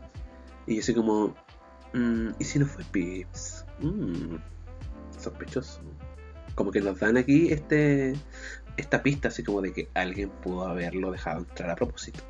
[0.67, 1.35] Y soy como,
[1.93, 3.65] mm, ¿y si no fue Pips?
[3.81, 4.37] Mm,
[5.19, 5.81] sospechoso.
[6.55, 8.15] Como que nos dan aquí este
[8.77, 12.21] esta pista así como de que alguien pudo haberlo dejado entrar a propósito.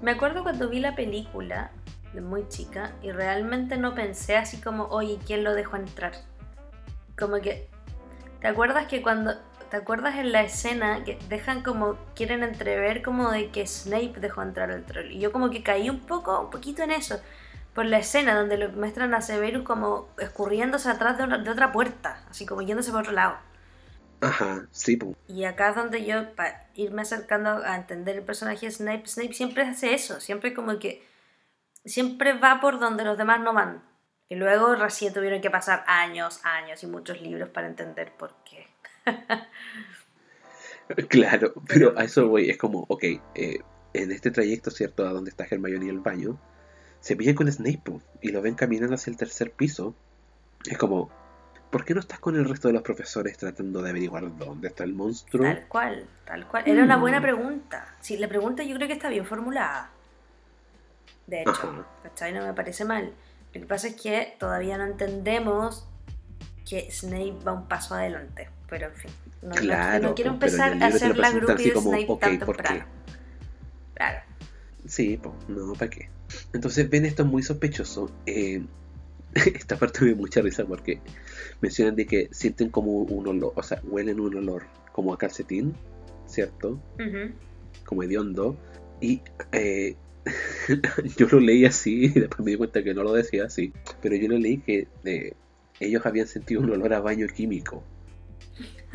[0.00, 1.70] Me acuerdo cuando vi la película
[2.12, 6.12] de muy chica y realmente no pensé así como, oye, ¿quién lo dejó entrar?
[7.18, 7.68] Como que,
[8.40, 9.34] ¿te acuerdas que cuando,
[9.70, 14.42] te acuerdas en la escena que dejan como, quieren entrever como de que Snape dejó
[14.42, 15.10] entrar al troll?
[15.10, 17.20] Y yo como que caí un poco, un poquito en eso
[17.78, 22.44] por la escena donde lo muestran a Severus como escurriéndose atrás de, otra puerta, así
[22.44, 23.36] como yéndose por otro lado.
[24.20, 24.98] Ajá, sí.
[25.28, 29.32] Y acá es donde yo, para irme acercando a entender el personaje de Snape, Snape
[29.32, 31.06] siempre hace eso, siempre como que,
[31.84, 33.84] siempre va por donde los demás no van.
[34.28, 38.66] Y luego recién tuvieron que pasar años, años y muchos libros para entender por qué.
[41.08, 43.04] claro, pero a eso voy, es como, ok,
[43.36, 43.60] eh,
[43.92, 45.06] en este trayecto, ¿cierto?
[45.06, 46.40] A donde está Hermione y el baño,
[47.08, 49.94] se pillan con Snape y lo ven caminando hacia el tercer piso.
[50.70, 51.08] Es como,
[51.70, 54.84] ¿por qué no estás con el resto de los profesores tratando de averiguar dónde está
[54.84, 55.42] el monstruo?
[55.42, 56.64] Tal cual, tal cual.
[56.66, 57.22] Era una buena mm.
[57.22, 57.96] pregunta.
[58.02, 59.90] Sí, la pregunta yo creo que está bien formulada.
[61.26, 62.34] De hecho, ¿cachai?
[62.34, 63.14] No me parece mal.
[63.54, 65.88] Lo que pasa es que todavía no entendemos
[66.68, 68.50] que Snape va un paso adelante.
[68.68, 72.84] Pero en fin, no, claro, quiero empezar a hacer la grupo de Snape tan temprano.
[73.94, 74.20] Claro.
[74.86, 76.17] Sí, pues, no, ¿para qué?
[76.52, 78.10] Entonces ven esto muy sospechoso.
[78.26, 78.62] Eh,
[79.34, 81.00] esta parte me da mucha risa porque
[81.60, 85.74] mencionan de que sienten como un olor, o sea, huelen un olor como a calcetín,
[86.26, 86.80] ¿cierto?
[87.84, 88.56] Como hediondo.
[89.00, 89.22] Y
[89.52, 89.96] eh,
[91.16, 93.72] yo lo leí así y después me di cuenta que no lo decía así.
[94.00, 95.34] Pero yo lo leí que eh,
[95.80, 97.82] ellos habían sentido un olor a baño químico.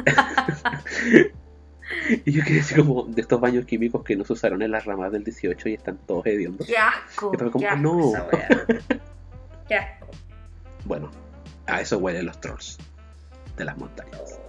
[2.25, 4.85] Y yo quería decir como de estos baños químicos que no se usaron en las
[4.85, 6.67] ramas del 18 y están todos hediondos.
[6.67, 7.31] ¡Qué asco!
[7.33, 8.13] Y como, qué no.
[9.67, 10.07] ¡Qué asco!
[10.85, 11.11] Bueno,
[11.67, 12.77] a eso huelen los trolls
[13.57, 14.39] de las montañas.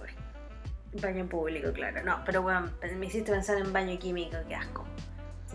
[1.01, 2.03] Baño público, claro.
[2.03, 4.85] No, pero bueno, me hiciste pensar en baño químico, qué asco.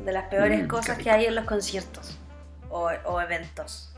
[0.05, 2.19] De las peores mm, cosas que hay en los conciertos
[2.69, 3.95] o, o eventos.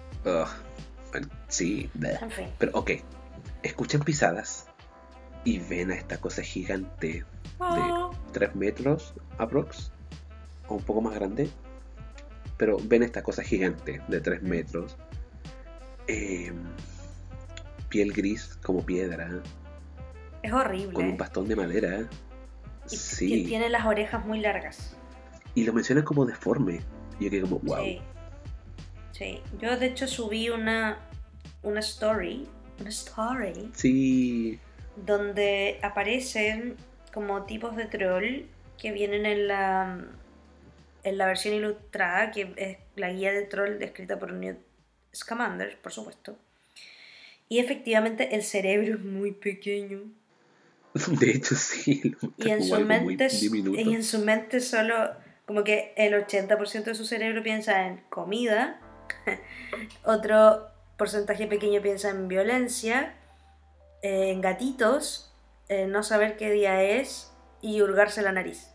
[1.49, 2.49] sí, en fin.
[2.59, 2.93] pero ok.
[3.63, 4.67] Escuchan pisadas
[5.45, 7.25] y ven a esta cosa gigante
[7.59, 7.83] de
[8.33, 8.53] 3 ah.
[8.55, 9.93] metros aprox
[10.69, 11.49] o un poco más grande
[12.57, 14.97] pero ven esta cosa gigante de 3 metros
[16.07, 16.57] em,
[17.89, 19.43] piel gris como piedra
[20.43, 22.09] es horrible con un bastón de madera
[22.91, 23.45] y sí.
[23.45, 24.97] tiene las orejas muy largas
[25.55, 26.81] y lo mencionan como deforme
[27.19, 28.01] y yo quedé como wow sí.
[29.13, 29.41] sí.
[29.61, 30.99] yo de hecho subí una
[31.63, 32.49] una story
[32.81, 34.59] una story sí
[34.97, 36.77] donde aparecen
[37.13, 38.43] como tipos de troll
[38.79, 40.05] que vienen en la,
[41.05, 44.59] en la versión ilustrada, que es la guía de troll escrita por Newt
[45.15, 46.37] Scamander, por supuesto.
[47.49, 50.01] Y efectivamente el cerebro es muy pequeño.
[51.21, 52.17] De hecho, sí.
[52.39, 55.11] Y en, su mente, y en su mente solo,
[55.47, 58.81] como que el 80% de su cerebro piensa en comida,
[60.05, 60.67] otro
[60.97, 63.15] porcentaje pequeño piensa en violencia,
[64.03, 65.33] en gatitos,
[65.69, 68.69] en no saber qué día es y hurgarse la nariz.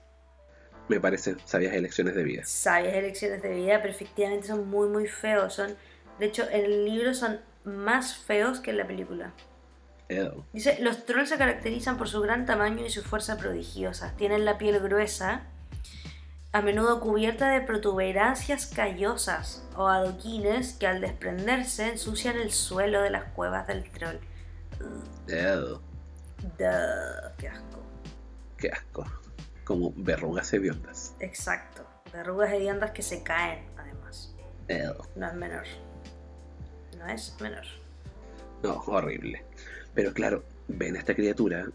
[0.88, 2.44] Me parecen sabias elecciones de vida.
[2.46, 5.54] Sabias elecciones de vida, pero efectivamente son muy, muy feos.
[5.54, 5.76] Son,
[6.18, 9.34] de hecho, en el libro son más feos que en la película.
[10.54, 14.14] Dice, los trolls se caracterizan por su gran tamaño y su fuerza prodigiosa.
[14.16, 15.44] Tienen la piel gruesa,
[16.54, 23.10] a menudo cubierta de protuberancias callosas o adoquines que al desprenderse ensucian el suelo de
[23.10, 24.16] las cuevas del troll.
[25.28, 25.80] Ew.
[26.58, 26.66] qué
[27.48, 27.84] asco.
[28.58, 29.06] Qué asco.
[29.64, 31.16] Como verrugas hediondas.
[31.20, 31.86] Exacto.
[32.14, 34.34] Verrugas hediondas que se caen, además.
[35.16, 35.66] No es menor.
[36.98, 37.66] No es menor.
[38.64, 39.44] No, horrible.
[39.94, 41.68] Pero claro, ven a esta criatura,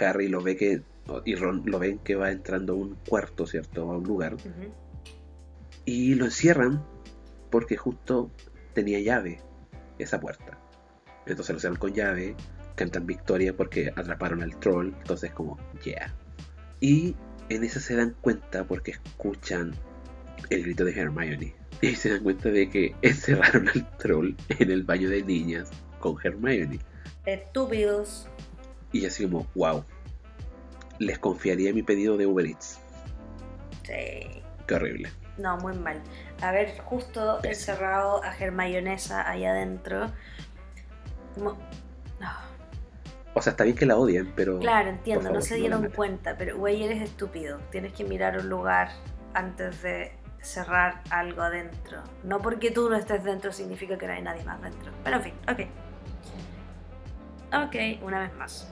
[0.00, 0.82] Harry lo ve que,
[1.24, 3.90] y Ron lo ven que va entrando a un cuarto, ¿cierto?
[3.90, 4.36] A un lugar.
[5.84, 6.84] Y lo encierran
[7.50, 8.30] porque justo
[8.72, 9.40] tenía llave
[9.98, 10.58] esa puerta.
[11.26, 12.36] Entonces lo cierran con llave,
[12.74, 16.14] cantan victoria porque atraparon al troll, entonces como, yeah.
[16.80, 17.16] Y
[17.48, 19.74] en eso se dan cuenta porque escuchan
[20.50, 21.54] el grito de Hermione.
[21.80, 25.70] Y se dan cuenta de que encerraron al troll en el baño de niñas
[26.00, 26.78] con Hermione.
[27.26, 28.28] Estúpidos.
[28.92, 29.84] Y así como, wow.
[30.98, 32.78] Les confiaría mi pedido de Uber Eats.
[33.82, 34.42] Sí.
[34.66, 35.10] Qué horrible.
[35.36, 36.00] No, muy mal.
[36.40, 40.12] A ver, justo encerrado a Germayonesa ahí adentro.
[43.36, 44.60] O sea, está bien que la odien, pero.
[44.60, 47.58] Claro, entiendo, no se dieron cuenta, pero güey, eres estúpido.
[47.70, 48.90] Tienes que mirar un lugar
[49.34, 52.02] antes de cerrar algo adentro.
[52.22, 54.92] No porque tú no estés dentro significa que no hay nadie más dentro.
[55.02, 55.60] Pero en fin, ok.
[57.66, 58.68] Ok, una vez más.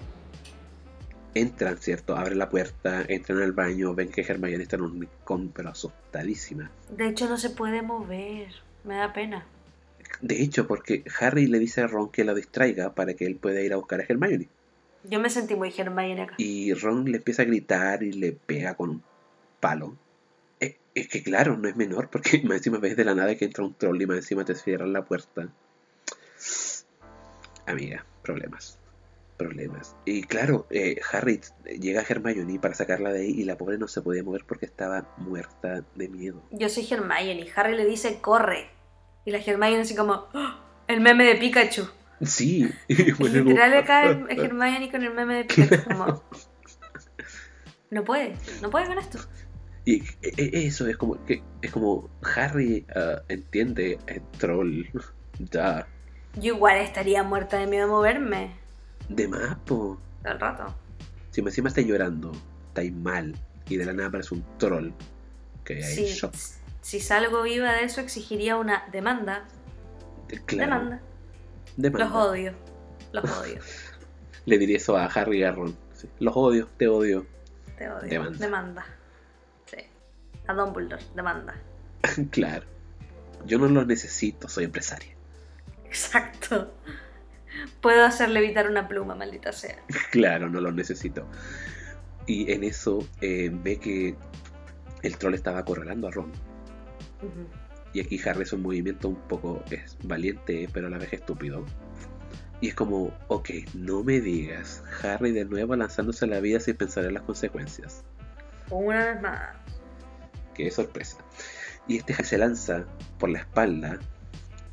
[1.35, 2.17] Entran, ¿cierto?
[2.17, 6.71] Abren la puerta, entran al baño, ven que Hermione está en un rincón, pero asustadísima.
[6.91, 8.49] De hecho, no se puede mover.
[8.85, 9.47] Me da pena.
[10.23, 13.61] De hecho, porque Harry le dice a Ron que la distraiga para que él pueda
[13.61, 14.49] ir a buscar a Hermione.
[15.03, 16.35] Yo me sentí muy Hermione acá.
[16.39, 19.03] Y Ron le empieza a gritar y le pega con un
[19.59, 19.97] palo.
[20.61, 23.47] Eh, es, que claro, no es menor, porque más encima ves de la nada que
[23.47, 25.49] entra un troll y más encima te cierran la puerta.
[27.66, 28.79] Amiga, problemas.
[29.37, 29.97] Problemas.
[30.05, 31.41] Y claro, eh, Harry
[31.81, 34.66] llega a Hermione para sacarla de ahí y la pobre no se podía mover porque
[34.66, 36.41] estaba muerta de miedo.
[36.53, 37.49] Yo soy Hermione.
[37.57, 38.82] Harry le dice corre.
[39.25, 40.55] Y la Hermione así como ¡Oh!
[40.89, 41.89] el meme de Pikachu.
[42.23, 42.68] Sí.
[42.89, 45.85] literal acá Hermione con el meme de Pikachu.
[45.85, 46.23] Como,
[47.91, 49.18] no puede, no puede con esto.
[49.85, 54.87] Y e, e, eso es como que es como Harry ah, entiende el troll.
[55.51, 55.87] ya.
[56.35, 58.57] Yo igual estaría muerta de miedo a moverme.
[59.09, 60.01] De más, po.
[60.25, 60.75] Al rato.
[61.31, 62.33] Si me encima está llorando,
[62.68, 63.35] está mal,
[63.68, 64.91] y de la nada parece un troll,
[65.64, 66.20] que hay sí,
[66.83, 69.45] Si salgo viva de eso, exigiría una demanda.
[70.49, 71.01] Demanda.
[71.76, 72.05] demanda.
[72.05, 72.55] Los odio.
[73.12, 73.61] Los odio.
[74.47, 75.76] Le diría eso a Harry y a Ron.
[76.18, 77.24] Los odio, te odio.
[77.78, 78.09] Te odio.
[78.09, 78.39] Demanda.
[78.39, 78.87] demanda.
[79.66, 79.78] Sí.
[80.49, 81.55] A Dumbledore, demanda.
[82.30, 82.66] claro.
[83.47, 85.14] Yo no los necesito, soy empresaria.
[85.85, 86.72] Exacto.
[87.80, 89.78] Puedo hacerle evitar una pluma, maldita sea.
[90.11, 91.26] Claro, no lo necesito.
[92.26, 94.16] Y en eso eh, ve que
[95.03, 96.33] el troll estaba acorralando a Ron.
[97.93, 101.64] Y aquí Harry es un movimiento un poco es valiente, pero a la vez estúpido.
[102.61, 106.77] Y es como, ok, no me digas, Harry de nuevo lanzándose a la vida sin
[106.77, 108.05] pensar en las consecuencias.
[108.70, 109.57] Una vez más.
[110.55, 111.18] Qué sorpresa.
[111.89, 112.87] Y este se lanza
[113.18, 113.99] por la espalda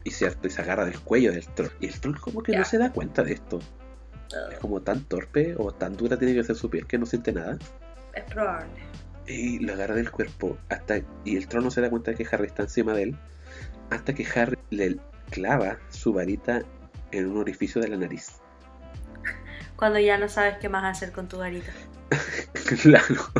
[0.03, 1.71] y se, se agarra del cuello del troll.
[1.79, 3.59] Y el troll como que no se da cuenta de esto.
[4.51, 7.33] Es como tan torpe o tan dura tiene que ser su piel que no siente
[7.33, 7.57] nada.
[8.13, 8.69] Es probable.
[9.29, 12.35] Y lo agarra del cuerpo hasta y el troll no se da cuenta de que
[12.35, 13.17] Harry está encima de él
[13.91, 14.97] hasta que Harry le
[15.29, 16.63] clava su varita
[17.11, 18.31] en un orificio de la nariz.
[19.75, 21.71] Cuando ya no sabes qué más hacer con tu varita.
[22.81, 23.31] claro.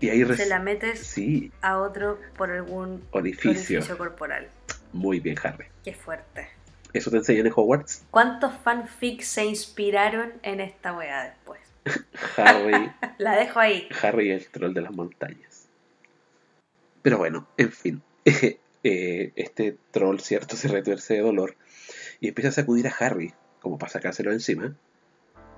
[0.00, 1.16] Y ahí se la metes
[1.62, 4.48] a otro por algún orificio corporal.
[4.92, 5.66] Muy bien, Harry.
[5.82, 6.48] Qué fuerte.
[6.92, 8.06] ¿Eso te enseñan en Hogwarts?
[8.10, 11.60] ¿Cuántos fanfics se inspiraron en esta weá después?
[12.36, 12.92] Harry.
[13.18, 13.88] La dejo ahí.
[14.02, 15.68] Harry el troll de las montañas.
[17.02, 18.02] Pero bueno, en fin.
[18.88, 21.56] Eh, este troll, cierto, se retuerce de dolor
[22.20, 24.76] y empieza a sacudir a Harry, como para sacárselo encima.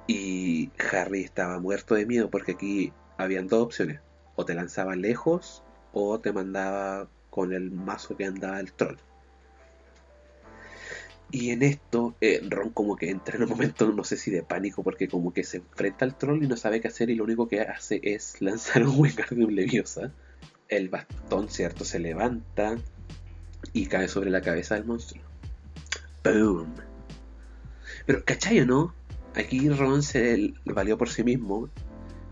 [0.07, 4.01] Y Harry estaba muerto de miedo porque aquí habían dos opciones.
[4.35, 5.63] O te lanzaba lejos
[5.93, 8.97] o te mandaba con el mazo que anda el troll.
[11.31, 14.43] Y en esto, eh, Ron como que entra en un momento, no sé si de
[14.43, 17.25] pánico, porque como que se enfrenta al troll y no sabe qué hacer y lo
[17.25, 20.13] único que hace es lanzar un Wingardium Leviosa.
[20.69, 21.85] El bastón, ¿cierto?
[21.85, 22.77] Se levanta
[23.73, 25.23] y cae sobre la cabeza del monstruo.
[26.25, 26.75] ¡Boom!
[28.07, 28.95] Pero, ¿cachai no?
[29.35, 31.69] Aquí Ron se valió por sí mismo,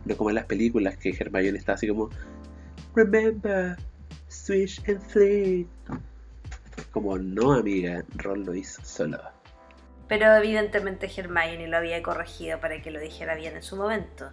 [0.06, 2.10] no como en las películas que Hermione está así como
[2.94, 3.76] Remember,
[4.28, 5.68] swish and flick.
[6.96, 9.18] Como no, amiga, Ron lo hizo solo.
[10.08, 14.30] Pero evidentemente Hermione lo había corregido para que lo dijera bien en su momento.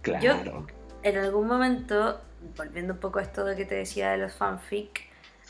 [0.00, 0.24] Claro.
[0.24, 0.66] Yo,
[1.02, 2.18] en algún momento,
[2.56, 5.02] volviendo un poco a esto de que te decía de los fanfic,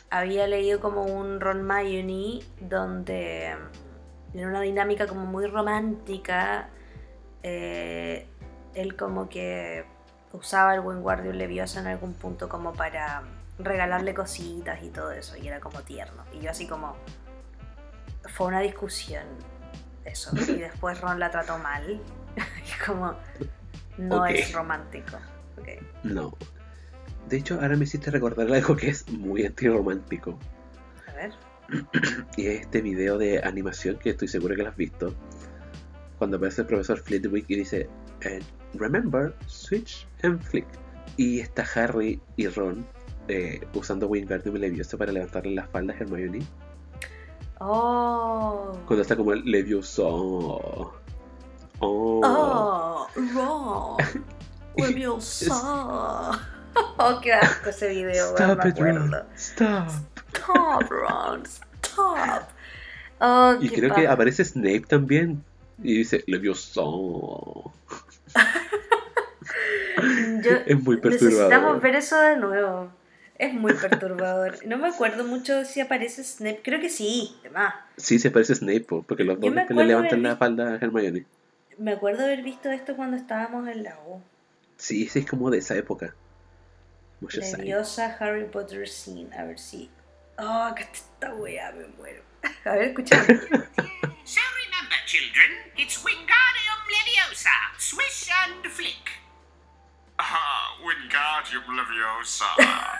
[0.09, 3.55] había leído como un Ron Mayoni donde
[4.33, 6.71] mm, en una dinámica como muy romántica,
[7.41, 8.27] eh,
[8.75, 9.85] él como que
[10.33, 13.23] usaba el Wingardium Leviosa en algún punto como para
[13.59, 16.23] regalarle cositas y todo eso, y era como tierno.
[16.33, 16.95] Y yo así como...
[18.33, 19.25] Fue una discusión
[20.05, 22.01] eso, y después Ron la trató mal,
[22.35, 23.15] y como...
[23.97, 25.17] No es romántico.
[25.57, 25.67] Ok.
[26.03, 26.33] No.
[27.27, 30.39] De hecho, ahora me hiciste recordar algo que es muy antirromántico.
[31.07, 31.33] A ver.
[32.37, 35.13] Y es este video de animación que estoy seguro que lo has visto.
[36.17, 37.89] Cuando aparece el profesor Flitwick y dice,
[38.21, 38.39] eh,
[38.73, 40.67] Remember, switch and flick.
[41.17, 42.87] Y está Harry y Ron
[43.29, 46.45] eh, usando Wingardium Leviosa para levantarle las faldas a Hermione.
[47.59, 48.73] Oh.
[48.87, 50.03] Cuando está como el Leviosa.
[50.05, 50.93] Oh.
[51.81, 53.97] Oh, Ron.
[54.89, 56.39] Leviosa.
[56.97, 59.13] Oh, qué asco ese video, Stop it, Ron.
[59.35, 59.89] Stop.
[60.33, 61.43] Stop, Ron.
[61.45, 62.43] Stop.
[63.21, 65.43] Oh, Y creo que aparece Snape también.
[65.83, 66.79] Y dice Leviosa.
[66.83, 67.73] Yo-
[70.65, 71.49] Es muy perturbador.
[71.49, 72.89] Necesitamos ver eso de nuevo.
[73.39, 74.65] Es muy perturbador.
[74.67, 76.61] No me acuerdo mucho si aparece Snape.
[76.61, 77.73] Creo que sí, además.
[77.95, 81.25] Sí, se parece Snape, po, porque los dos le levantan la falda a Hermione.
[81.77, 84.21] Me acuerdo haber visto esto cuando estábamos en la U.
[84.75, 86.13] Sí, sí, es como de esa época.
[87.21, 87.59] Muchos años.
[87.59, 89.33] Leviosa Harry Potter scene.
[89.33, 89.89] A ver si.
[90.37, 92.21] Oh, que esta weá me muero.
[92.65, 93.25] A ver, escucha.
[94.29, 97.49] So remember, children, it's Wingardium Leviosa.
[97.79, 99.09] Swish and flick.
[100.21, 102.45] Ah, Wingardium Leviosa.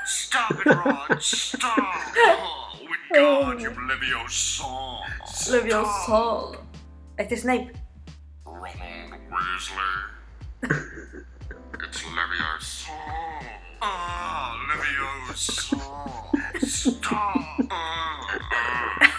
[0.05, 1.19] Stop it, Ron.
[1.19, 1.77] Stop.
[2.17, 4.63] Oh, Wingardium Leviosa.
[5.51, 6.57] Leviosa.
[7.17, 7.71] Este es Snape.
[8.45, 9.95] Ronald Weasley.
[11.83, 12.91] It's Leviosa.
[13.81, 15.75] Ah, Leviosa.
[16.61, 17.69] Stop.
[17.69, 18.19] Ah,
[18.51, 19.09] ah.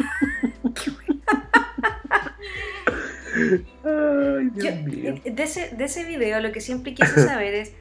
[3.84, 5.14] Ay, Dios Yo, mío.
[5.24, 7.72] eh, de, ese, de ese video lo que siempre quise saber es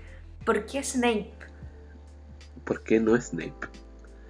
[0.50, 1.30] ¿por qué Snape?
[2.64, 3.54] ¿Por qué no Snape?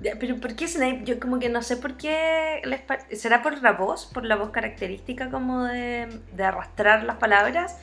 [0.02, 1.04] Ya, Pero ¿por qué Snape?
[1.06, 2.82] Yo como que no sé por qué les
[3.18, 4.06] ¿Será por la voz?
[4.06, 7.78] ¿Por la voz característica como de, de arrastrar las palabras?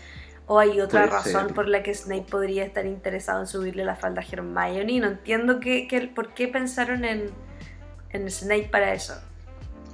[0.47, 1.55] ¿O hay otra Puede razón ser.
[1.55, 5.01] por la que Snape podría estar interesado en subirle la falda a Hermione?
[5.01, 7.31] No entiendo qué, qué- por qué pensaron en,
[8.11, 9.15] en Snape para eso.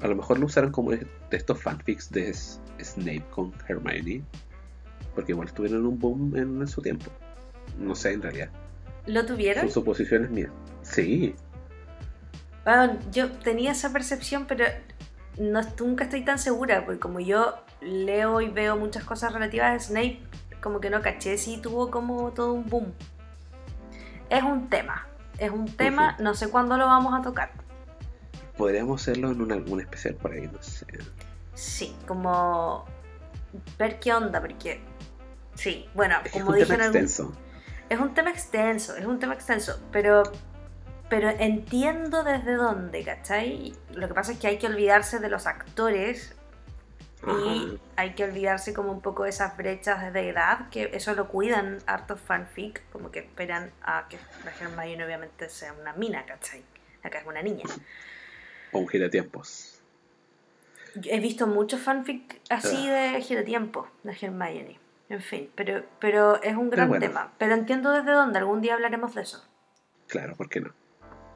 [0.03, 4.25] A lo mejor lo usaron como de estos fanfics de Snape con Hermione.
[5.15, 7.07] Porque igual tuvieron un boom en su tiempo.
[7.79, 8.51] No sé, en realidad.
[9.07, 9.65] ¿Lo tuvieron?
[9.65, 10.51] Son suposiciones mías.
[10.83, 11.35] Sí,
[12.65, 14.65] Bueno, yo tenía esa percepción, pero
[15.39, 19.81] no, nunca estoy tan segura, porque como yo leo y veo muchas cosas relativas a
[19.89, 20.21] Snape,
[20.61, 22.93] como que no caché si tuvo como todo un boom.
[24.31, 25.07] Es un tema,
[25.39, 27.51] es un tema, no sé cuándo lo vamos a tocar.
[28.57, 30.87] podríamos hacerlo en un, algún especial por ahí, no sé.
[31.55, 32.85] Sí, como
[33.79, 34.81] ver qué onda, porque
[35.55, 37.33] sí, bueno, que es como un dije tema en algún- extenso.
[37.93, 40.23] Es un tema extenso, es un tema extenso, pero,
[41.11, 43.75] pero entiendo desde dónde, ¿cachai?
[43.93, 46.35] Lo que pasa es que hay que olvidarse de los actores
[47.27, 51.29] y hay que olvidarse como un poco de esas brechas de edad, que eso lo
[51.29, 54.17] cuidan hartos fanfic, como que esperan a que
[54.47, 56.65] la Hermione obviamente sea una mina, ¿cachai?
[57.03, 57.65] Acá es una niña.
[58.73, 59.83] O un giratiempos.
[60.95, 63.13] Yo he visto muchos fanfic así Ah.
[63.13, 64.82] de giratiempo, de Hermione.
[65.13, 67.05] En fin, pero, pero es un gran bueno.
[67.07, 67.35] tema.
[67.37, 69.45] Pero entiendo desde dónde, algún día hablaremos de eso.
[70.09, 70.73] Claro, ¿por qué no?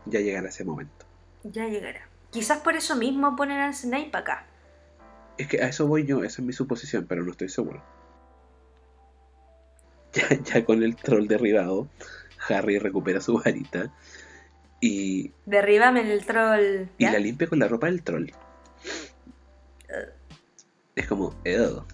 [0.07, 1.05] Ya llegará ese momento.
[1.43, 2.09] Ya llegará.
[2.31, 4.47] Quizás por eso mismo ponen a Snape acá.
[5.37, 7.83] Es que a eso voy yo, esa es mi suposición, pero no estoy seguro.
[10.15, 11.87] Ya, ya con el troll derribado,
[12.49, 13.93] Harry recupera su varita
[14.81, 16.89] y, Derríbame el troll.
[16.97, 18.31] y la limpia con la ropa del troll.
[20.95, 21.85] Es como, ew.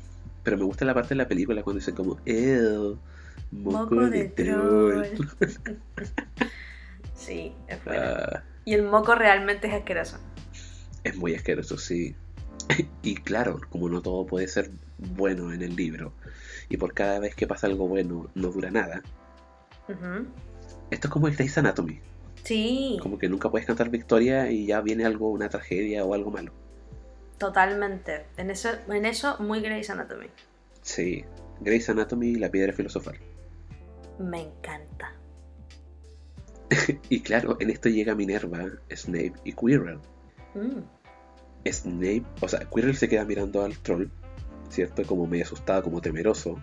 [0.43, 2.99] Pero me gusta la parte de la película cuando dicen como, ew,
[3.53, 5.07] moco, Moco de, de troll.
[5.15, 5.77] troll.
[7.15, 8.03] sí, es bueno.
[8.05, 10.19] Ah, Y el moco realmente es asqueroso.
[11.05, 12.15] Es muy asqueroso, sí.
[13.03, 16.13] Y claro, como no todo puede ser bueno en el libro,
[16.69, 19.03] y por cada vez que pasa algo bueno no dura nada,
[20.91, 22.01] esto es como el Grey's Anatomy.
[22.45, 26.31] Sí, Como que nunca puedes cantar victoria y ya viene algo, una tragedia o algo
[26.31, 26.53] malo.
[27.43, 28.27] Totalmente.
[28.37, 30.29] En eso, en eso muy Grey's Anatomy.
[30.81, 31.25] Sí,
[31.59, 33.19] Grey's Anatomy y la piedra filosofal.
[34.21, 35.13] Me encanta.
[37.09, 39.99] Y claro, en esto llega Minerva, Snape y Quirrell.
[40.55, 40.83] Mm.
[41.69, 44.07] Snape, o sea, Quirrell se queda mirando al troll,
[44.71, 45.03] ¿cierto?
[45.05, 46.61] Como medio asustado, como temeroso.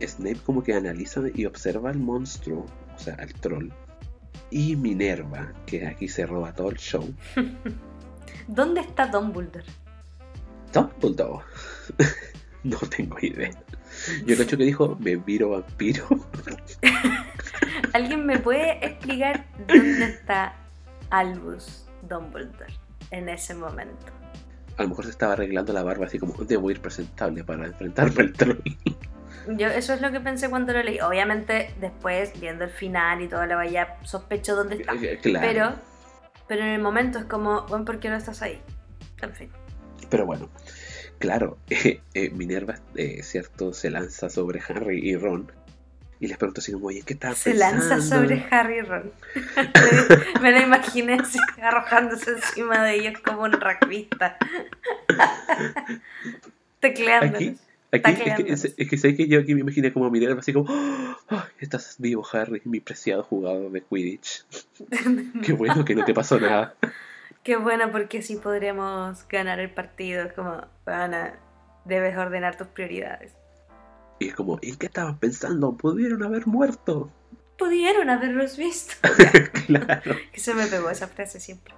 [0.00, 3.70] Snape como que analiza y observa al monstruo, o sea, al troll.
[4.50, 7.12] Y Minerva, que aquí se roba todo el show.
[8.46, 9.66] ¿Dónde está Dumbledore?
[10.76, 11.44] Dumbledore.
[12.64, 13.50] no tengo idea.
[14.26, 16.06] Yo cacho que dijo, me viro vampiro.
[17.94, 20.54] ¿Alguien me puede explicar dónde está
[21.10, 22.74] Albus Dumbledore
[23.10, 24.12] en ese momento?
[24.76, 28.24] A lo mejor se estaba arreglando la barba así como, debo ir presentable para enfrentarme
[28.24, 28.58] al troll.
[29.56, 31.00] Yo eso es lo que pensé cuando lo leí.
[31.00, 34.92] Obviamente después, viendo el final y todo, la vaya sospecho dónde está.
[35.22, 35.46] claro.
[35.46, 35.72] Pero,
[36.48, 38.60] pero en el momento es como, bueno, ¿por qué no estás ahí?
[39.22, 39.50] En fin.
[40.08, 40.48] Pero bueno,
[41.18, 43.72] claro, eh, eh, Minerva, eh, ¿cierto?
[43.72, 45.50] Se lanza sobre Harry y Ron.
[46.18, 48.22] Y les pregunto así como, oye, ¿qué estás Se lanza pensando?".
[48.22, 49.12] sobre Harry y Ron.
[50.42, 54.38] Me lo imaginé así, arrojándose encima de ellos como un rugbyista.
[56.80, 57.58] Tecleándolos.
[57.92, 60.40] Aquí, aquí es, que, es, que sé que yo aquí me imaginé como a Minerva
[60.40, 60.66] así como,
[61.28, 64.44] "Ay, estás vivo Harry, mi preciado jugador de Quidditch.
[65.42, 66.74] Qué bueno que no te pasó nada.
[67.46, 70.24] Qué bueno porque así podremos ganar el partido.
[70.24, 71.38] Es como, Ana,
[71.84, 73.34] debes ordenar tus prioridades.
[74.18, 75.76] Y es como, ¿en qué estaban pensando?
[75.76, 77.08] Pudieron haber muerto.
[77.56, 78.94] Pudieron haberlos visto.
[79.66, 80.16] claro.
[80.32, 81.72] Que se me pegó esa frase siempre.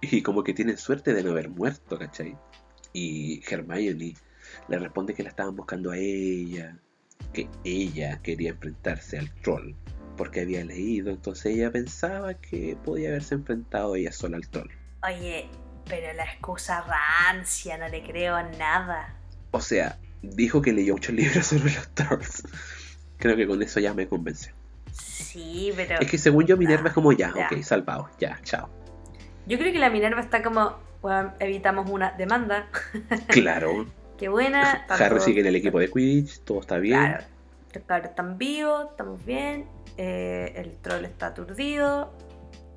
[0.00, 2.36] Y como que tienen suerte de no haber muerto, ¿cachai?
[2.92, 4.14] Y Hermione
[4.66, 6.76] le responde que la estaban buscando a ella,
[7.32, 9.74] que ella quería enfrentarse al troll,
[10.16, 14.77] porque había leído, entonces ella pensaba que podía haberse enfrentado ella sola al troll.
[15.06, 15.48] Oye,
[15.86, 19.14] pero la excusa rancia, no le creo nada.
[19.52, 22.42] O sea, dijo que leyó muchos libros sobre los trolls.
[23.18, 24.52] Creo que con eso ya me convenció.
[24.92, 27.46] Sí, pero Es que según yo Minerva es como ya, Ya.
[27.50, 28.68] ok, salvado, ya, chao.
[29.46, 32.66] yo creo que la Minerva está como, bueno, evitamos una demanda.
[33.28, 33.86] Claro,
[34.18, 34.84] Qué buena.
[34.88, 36.98] Harry sigue en el equipo de Quidditch, todo está bien.
[36.98, 37.24] Claro,
[37.72, 39.66] los cabros están vivos, estamos bien.
[39.96, 42.12] eh, el troll está aturdido.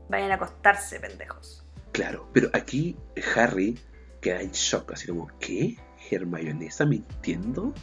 [0.09, 1.61] Vayan a acostarse, pendejos.
[1.91, 2.95] Claro, pero aquí
[3.35, 3.77] Harry
[4.21, 5.77] queda en shock, así como, ¿qué?
[6.09, 7.73] ¿Hermione está mintiendo?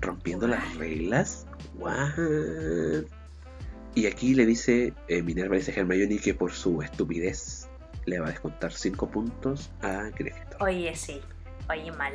[0.00, 1.46] ¿Rompiendo las reglas?
[1.78, 3.04] ¿What?
[3.94, 7.68] Y aquí le dice, eh, Minerva dice a Hermione que por su estupidez
[8.06, 10.62] le va a descontar 5 puntos a Gryffindor.
[10.62, 11.20] Oye, sí.
[11.68, 12.14] Oye, mal.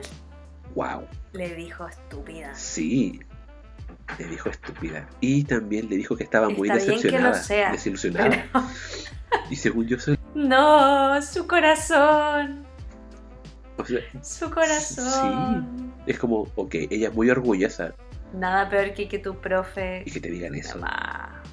[0.75, 1.07] ¡Wow!
[1.33, 2.55] Le dijo estúpida.
[2.55, 3.19] Sí,
[4.17, 5.07] le dijo estúpida.
[5.19, 8.49] Y también le dijo que estaba muy Está bien que lo decepcionada, sea, desilusionada.
[8.51, 8.65] Pero...
[9.49, 12.65] Y según yo, soy, No, su corazón.
[13.77, 15.93] o sea, Su corazón.
[16.05, 17.93] es como, ok, ella es muy orgullosa
[18.33, 20.03] Nada peor que que tu profe.
[20.05, 20.79] y que te digan eso.
[20.79, 21.43] Mamá.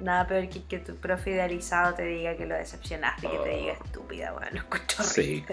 [0.00, 3.48] Nada peor que que tu profe idealizado te diga que lo decepcionaste y que te
[3.56, 3.84] diga Oh.
[3.84, 5.44] estúpida, bueno, escucho Sí.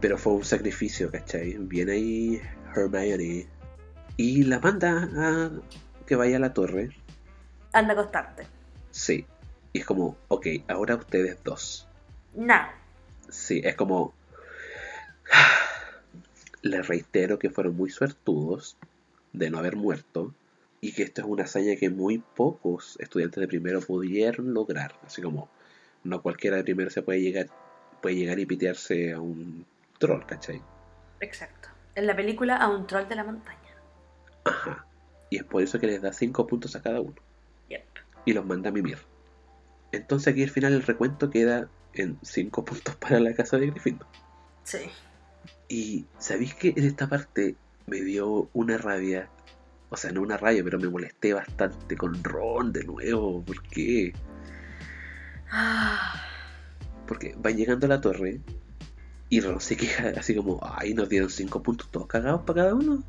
[0.00, 1.56] Pero fue un sacrificio, ¿cachai?
[1.60, 2.42] Viene ahí
[2.74, 3.46] Hermione
[4.16, 5.50] y la manda a
[6.06, 6.90] que vaya a la torre.
[7.72, 8.46] Anda a acostarte.
[8.90, 9.26] Sí.
[9.72, 11.86] Y es como, ok, ahora ustedes dos.
[12.34, 12.60] No.
[13.28, 14.14] Sí, es como...
[16.62, 18.76] Les reitero que fueron muy suertudos
[19.32, 20.34] de no haber muerto
[20.80, 24.94] y que esto es una hazaña que muy pocos estudiantes de primero pudieron lograr.
[25.06, 25.48] Así como,
[26.04, 27.48] no cualquiera de primero se puede llegar,
[28.02, 29.66] puede llegar y pitearse a un
[29.98, 30.60] troll, ¿cachai?
[31.20, 31.68] Exacto.
[31.94, 33.58] En la película a un troll de la montaña.
[34.44, 34.86] Ajá.
[35.28, 37.14] Y es por eso que les da 5 puntos a cada uno.
[37.68, 37.84] Yep.
[38.24, 38.98] Y los manda a mimir.
[39.92, 44.06] Entonces aquí al final el recuento queda en 5 puntos para la casa de Gryffindor.
[44.64, 44.90] Sí.
[45.68, 49.28] Y ¿sabéis que en esta parte me dio una rabia?
[49.88, 53.42] O sea, no una rabia, pero me molesté bastante con Ron de nuevo.
[53.44, 54.12] ¿Por qué?
[55.50, 56.22] Ah,
[57.08, 58.40] Porque van llegando a la torre
[59.28, 62.74] y Ron se queja así como, ay, nos dieron 5 puntos todos cagados para cada
[62.74, 63.02] uno.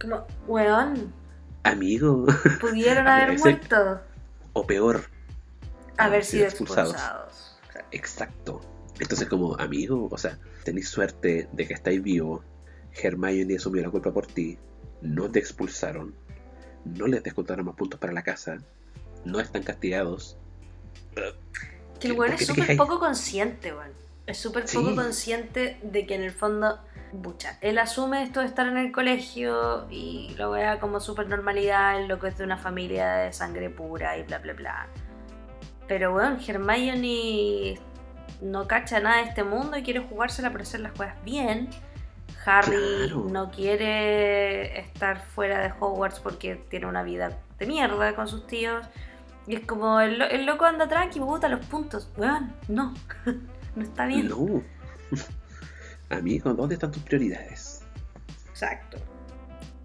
[0.00, 1.12] Como, weón,
[1.62, 2.26] amigo.
[2.60, 4.00] pudieron haber muerto.
[4.52, 5.04] o peor,
[5.98, 6.92] Haber sido expulsados.
[6.94, 7.58] expulsados.
[7.90, 8.60] Exacto.
[9.00, 12.42] Entonces, como amigo, o sea, tenéis suerte de que estáis vivo.
[13.00, 14.58] Hermione asumió la culpa por ti.
[15.02, 16.14] No te expulsaron.
[16.84, 18.58] No les descontaron más puntos para la casa.
[19.24, 20.36] No están castigados.
[22.00, 23.92] Que el ¿Por weón qué es súper poco consciente, weón.
[24.26, 24.76] Es súper Sí.
[24.76, 26.78] poco consciente de que en el fondo,
[27.12, 32.00] bucha, él asume esto de estar en el colegio y lo vea como súper normalidad,
[32.00, 34.86] en lo que es de una familia de sangre pura y bla, bla, bla.
[35.88, 37.78] Pero, weón, Hermione
[38.40, 41.68] no cacha nada de este mundo y quiere jugársela por hacer las cosas bien.
[42.44, 42.76] Harry
[43.08, 43.26] Claro.
[43.30, 48.86] no quiere estar fuera de Hogwarts porque tiene una vida de mierda con sus tíos.
[49.46, 52.10] Y es como, el, el loco anda tranqui, bota los puntos.
[52.16, 52.94] Weón, no,
[53.76, 54.28] no está bien.
[54.28, 54.62] No.
[56.10, 57.82] Amigo, ¿dónde están tus prioridades?
[58.50, 58.98] Exacto.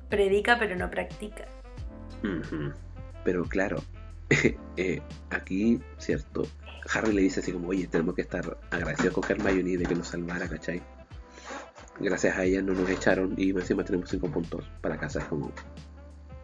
[0.09, 1.45] Predica pero no practica.
[3.23, 3.77] Pero claro,
[4.77, 6.47] eh, aquí, cierto,
[6.93, 10.07] Harry le dice así como, oye, tenemos que estar agradecidos con Hermione de que nos
[10.07, 10.81] salvara, ¿cachai?
[11.99, 15.51] Gracias a ella no nos echaron y encima tenemos 5 puntos para casa, es como,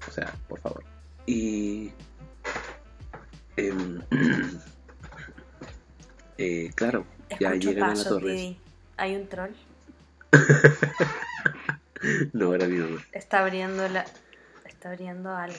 [0.08, 0.84] o sea, por favor.
[1.26, 1.92] Y...
[3.58, 4.02] em,
[6.38, 7.06] eh, claro,
[7.40, 8.58] ya llegan a la torre.
[8.98, 9.52] Hay un troll.
[12.34, 13.04] No, era mi mamá.
[13.12, 14.06] Está abriendo la.
[14.66, 15.58] Está abriendo algo.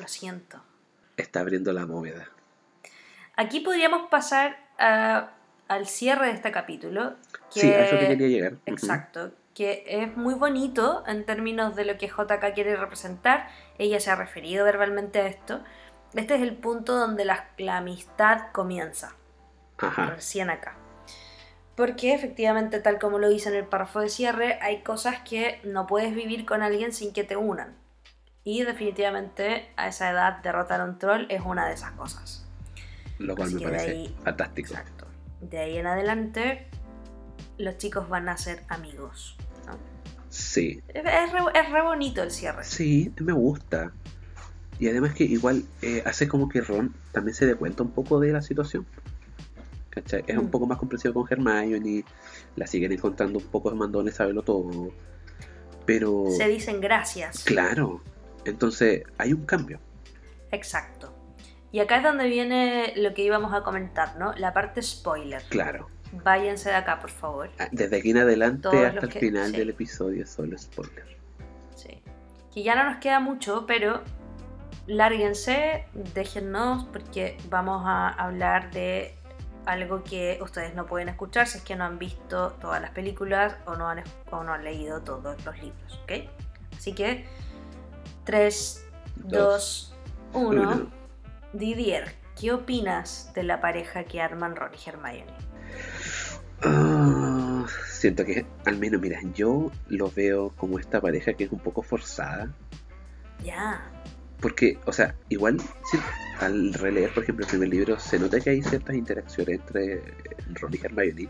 [0.00, 0.60] Lo siento.
[1.16, 2.28] Está abriendo la bóveda.
[3.36, 5.30] Aquí podríamos pasar a-
[5.68, 7.16] al cierre de este capítulo.
[7.52, 8.54] Que, Sí, a eso que quería llegar.
[8.66, 9.32] Exacto.
[9.54, 13.48] Que es muy bonito en términos de lo que JK quiere representar.
[13.78, 15.62] Ella se ha referido verbalmente a esto.
[16.14, 19.14] Este es el punto donde la, la amistad comienza.
[19.78, 20.06] Ajá.
[20.06, 20.74] recién acá.
[21.74, 25.86] Porque efectivamente, tal como lo dice en el párrafo de cierre, hay cosas que no
[25.86, 27.76] puedes vivir con alguien sin que te unan.
[28.46, 32.46] Y definitivamente a esa edad derrotar a un troll es una de esas cosas.
[33.18, 34.68] Lo cual Así me parece ahí- fantástico.
[34.72, 35.06] Exacto.
[35.40, 36.68] De ahí en adelante,
[37.58, 39.36] los chicos van a ser amigos.
[39.66, 39.72] ¿no?
[40.30, 42.62] Sí, Es, es re, es re bonito el cierre.
[42.62, 43.90] Sí, me gusta.
[44.78, 48.20] Y además que igual eh, hace como que Ron también se dé cuenta un poco
[48.20, 48.86] de la situación.
[49.90, 50.22] ¿Cachai?
[50.28, 50.50] Es un Mm.
[50.50, 52.04] poco más comprensivo con Hermione,
[52.54, 54.92] la siguen encontrando un poco de mandones, saberlo todo.
[55.84, 57.42] Pero, Se dicen gracias.
[57.44, 58.02] claro,
[58.48, 59.78] entonces hay un cambio.
[60.50, 61.12] Exacto.
[61.72, 64.32] Y acá es donde viene lo que íbamos a comentar, ¿no?
[64.34, 65.42] La parte spoiler.
[65.50, 65.88] Claro.
[66.24, 67.50] Váyanse de acá, por favor.
[67.58, 69.56] Ah, Desde aquí en adelante Todos hasta el que- final sí.
[69.58, 71.04] del episodio solo spoiler.
[71.74, 72.00] Sí.
[72.54, 74.02] Que ya no nos queda mucho, pero
[74.86, 79.14] lárguense, déjennos, porque vamos a hablar de
[79.66, 83.56] algo que ustedes no pueden escuchar si es que no han visto todas las películas
[83.66, 86.12] o no han, o no han leído todos los libros, ¿ok?
[86.76, 87.26] Así que
[88.26, 88.84] 3,
[89.24, 89.94] 2,
[90.34, 90.48] 1.
[90.48, 90.90] Uno.
[91.52, 95.32] Didier, ¿qué opinas de la pareja que arman Ron y Hermione?
[96.62, 101.60] Ah, siento que, al menos, mira, yo lo veo como esta pareja que es un
[101.60, 102.52] poco forzada.
[103.44, 103.80] Ya.
[104.40, 105.58] Porque, o sea, igual
[106.40, 110.02] al releer, por ejemplo, el primer libro, se nota que hay ciertas interacciones entre
[110.54, 111.28] Ron y Hermione.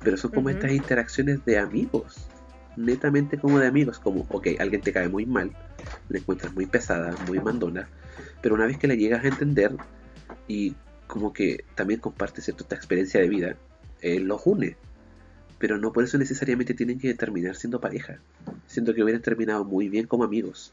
[0.00, 2.28] Pero son como estas interacciones de amigos.
[2.80, 3.98] Netamente como de amigos.
[3.98, 5.52] Como, ok, alguien te cae muy mal,
[6.08, 7.88] la encuentras muy pesada, muy mandona.
[8.40, 9.72] Pero una vez que la llegas a entender
[10.48, 10.74] y
[11.06, 13.56] como que también comparte cierta experiencia de vida,
[14.00, 14.76] eh, los une.
[15.58, 18.18] Pero no por eso necesariamente tienen que terminar siendo pareja.
[18.66, 20.72] Siento que hubieran terminado muy bien como amigos.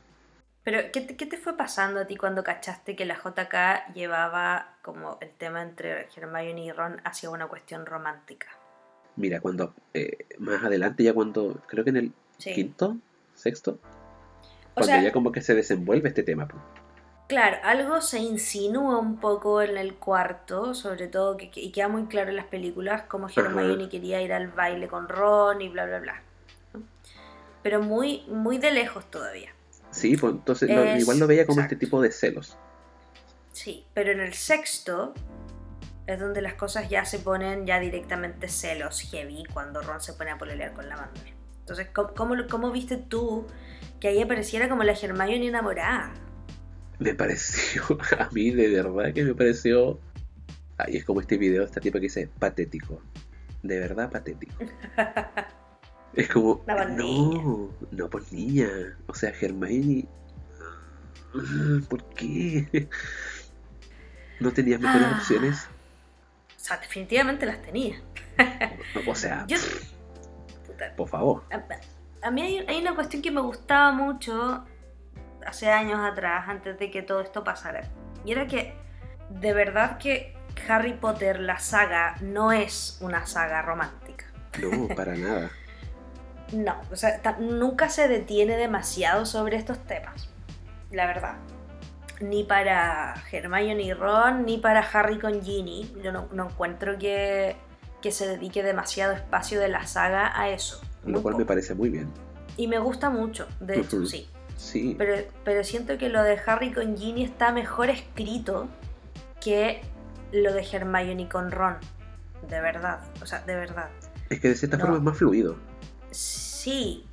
[0.63, 4.77] Pero, ¿qué te, qué te fue pasando a ti cuando cachaste que la JK llevaba
[4.81, 8.47] como el tema entre Hermione y Ron hacia una cuestión romántica?
[9.18, 12.53] Mira, cuando eh, más adelante, ya cuando, creo que en el Sí.
[12.53, 12.97] quinto,
[13.36, 16.47] sexto, O cuando sea, ya como que se desenvuelve este tema.
[16.47, 16.57] po.
[17.28, 21.89] claro, algo se insinúa un poco en el cuarto, sobre todo, que, que- y queda
[21.89, 25.86] muy claro en las películas, como Hermione quería ir al baile con Ron y bla,
[25.88, 26.22] bla, bla.
[26.74, 26.84] ¿no?
[27.63, 29.49] Pero muy, muy de lejos todavía.
[29.91, 32.55] Sí, pues entonces lo- igual lo veía como este tipo de celos.
[33.51, 35.13] Sí, pero en el sexto
[36.07, 40.31] es donde las cosas ya se ponen ya directamente celos heavy cuando Ron se pone
[40.31, 41.33] a pololear con la Lavender.
[41.59, 43.45] Entonces, ¿cómo, cómo, cómo viste tú
[43.99, 46.13] que ahí apareciera como la Hermione enamorada?
[46.99, 47.83] Me pareció,
[48.19, 49.99] a mí de verdad que me pareció,
[50.77, 53.01] ay, es como este video de esta tipa que dice patético,
[53.63, 54.53] de verdad patético.
[56.13, 58.69] Es como, La no, no pues niña,
[59.05, 60.07] o sea, Hermione,
[61.35, 62.87] ah, ¿por qué?
[64.39, 65.17] ¿No tenías mejores Ah.
[65.19, 65.67] opciones?
[66.68, 68.01] O sea, definitivamente las tenía.
[69.07, 69.55] O sea, Yo,
[70.65, 71.43] puta, por favor.
[71.49, 74.65] a, a mí hay, hay una cuestión que me gustaba mucho
[75.45, 77.88] hace años atrás, antes de que todo esto pasara.
[78.26, 78.76] Y era que,
[79.30, 80.36] de verdad que
[80.68, 84.26] Harry Potter, la saga, no es una saga romántica.
[84.61, 85.49] No, para nada.
[86.51, 90.30] No, o sea, nunca se detiene demasiado sobre estos temas,
[90.91, 91.38] la verdad.
[92.20, 95.93] Ni para Hermione y Ron, ni para Harry con Ginny.
[96.03, 97.55] Yo no, no encuentro que,
[98.01, 100.82] que se dedique demasiado espacio de la saga a eso.
[101.05, 102.09] Lo cual me parece muy bien.
[102.57, 104.28] Y me gusta mucho, de hecho, sí.
[104.57, 104.95] Sí.
[104.97, 108.68] Pero, pero siento que lo de Harry con Ginny está mejor escrito
[109.39, 109.82] que
[110.32, 111.78] lo de Hermione con Ron.
[112.49, 113.89] De verdad, o sea, de verdad.
[114.30, 114.84] Es que de cierta No.
[114.84, 115.55] forma es más fluido.
[116.11, 117.05] Sí,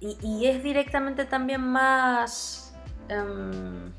[0.00, 2.72] y, y es directamente también más...
[3.08, 3.90] em,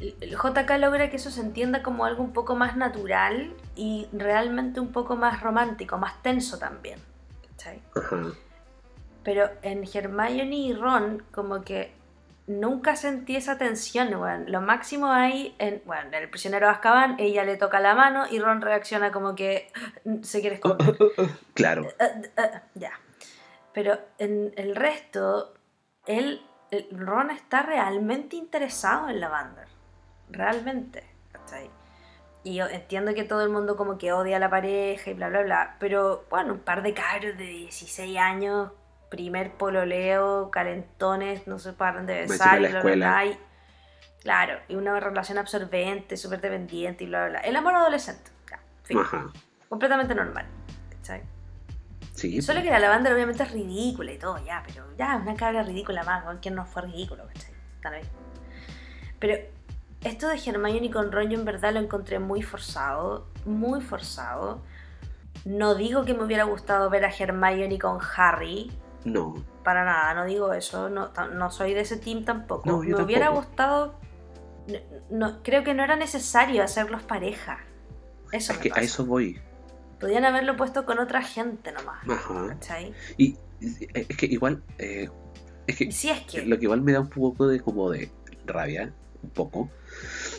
[0.00, 4.92] JK logra que eso se entienda como algo un poco más natural y realmente un
[4.92, 7.00] poco más romántico, más tenso también.
[9.24, 11.92] Pero en Hermione y Ron, como que
[12.46, 14.10] nunca sentí esa tensión.
[14.46, 18.24] Lo máximo hay en, bueno, en El prisionero de Azkaban, ella le toca la mano
[18.30, 19.70] y Ron reacciona como que
[20.22, 20.96] se quiere esconder.
[21.54, 21.82] Claro.
[21.98, 22.92] Eh, eh, ya.
[23.72, 25.54] Pero en el resto,
[26.06, 26.40] él,
[26.92, 29.77] Ron está realmente interesado en Lavander.
[30.30, 31.04] Realmente.
[31.32, 31.70] ¿cachai?
[32.44, 35.28] Y yo entiendo que todo el mundo como que odia a la pareja y bla,
[35.28, 35.76] bla, bla.
[35.80, 38.70] Pero bueno, un par de cabros de 16 años,
[39.10, 43.24] primer pololeo, calentones, no se paran de besar y la bla, bla, bla.
[43.26, 43.38] y-
[44.22, 47.40] claro, y una relación absorbente, súper dependiente y bla, bla, bla.
[47.40, 48.30] El amor adolescente.
[48.84, 48.98] Fin.
[48.98, 49.26] Ajá.
[49.68, 50.46] Completamente normal.
[50.96, 51.22] ¿cachai?
[52.14, 52.40] Sí.
[52.40, 56.02] Solo que la lavanda obviamente es ridícula y todo, ya, pero ya, una cabra ridícula
[56.04, 57.52] más, weón, ¿quién no fue ridículo, ¿cachai?
[57.82, 58.08] Tal vez.
[59.18, 59.36] Pero
[60.02, 64.60] esto de Hermione con Ron yo en verdad lo encontré muy forzado, muy forzado.
[65.44, 68.70] No digo que me hubiera gustado ver a Hermione con Harry,
[69.04, 69.34] No.
[69.64, 72.68] para nada, no digo eso, no, no soy de ese team tampoco.
[72.68, 73.94] No, me hubiera gustado,
[74.66, 74.78] no,
[75.30, 77.60] no- creo que no era necesario hacerlos pareja.
[78.32, 78.84] Eso Es que a pasa.
[78.84, 79.40] eso voy.
[80.00, 82.48] Podían haberlo puesto con otra gente nomás, Ajá.
[82.48, 82.92] ¿cachai?
[83.16, 84.62] Y y- es que igual.
[84.78, 85.08] eh,
[85.66, 86.42] es que si es que...
[86.46, 88.10] lo que igual me da un poco de como de
[88.46, 88.92] rabia,
[89.22, 89.70] un poco,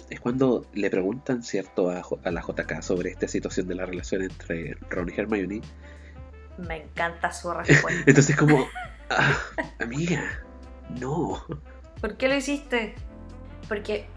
[0.09, 4.77] es cuando le preguntan, ¿cierto?, a, la JK sobre esta situación de la relación entre
[4.89, 5.61] Ron y Hermione.
[6.57, 8.03] Me encanta su respuesta.
[8.05, 8.67] Entonces como,
[9.09, 9.37] ah,
[9.79, 10.23] amiga,
[10.99, 11.43] no.
[12.01, 12.95] ¿Por qué lo hiciste?
[13.67, 14.07] Porque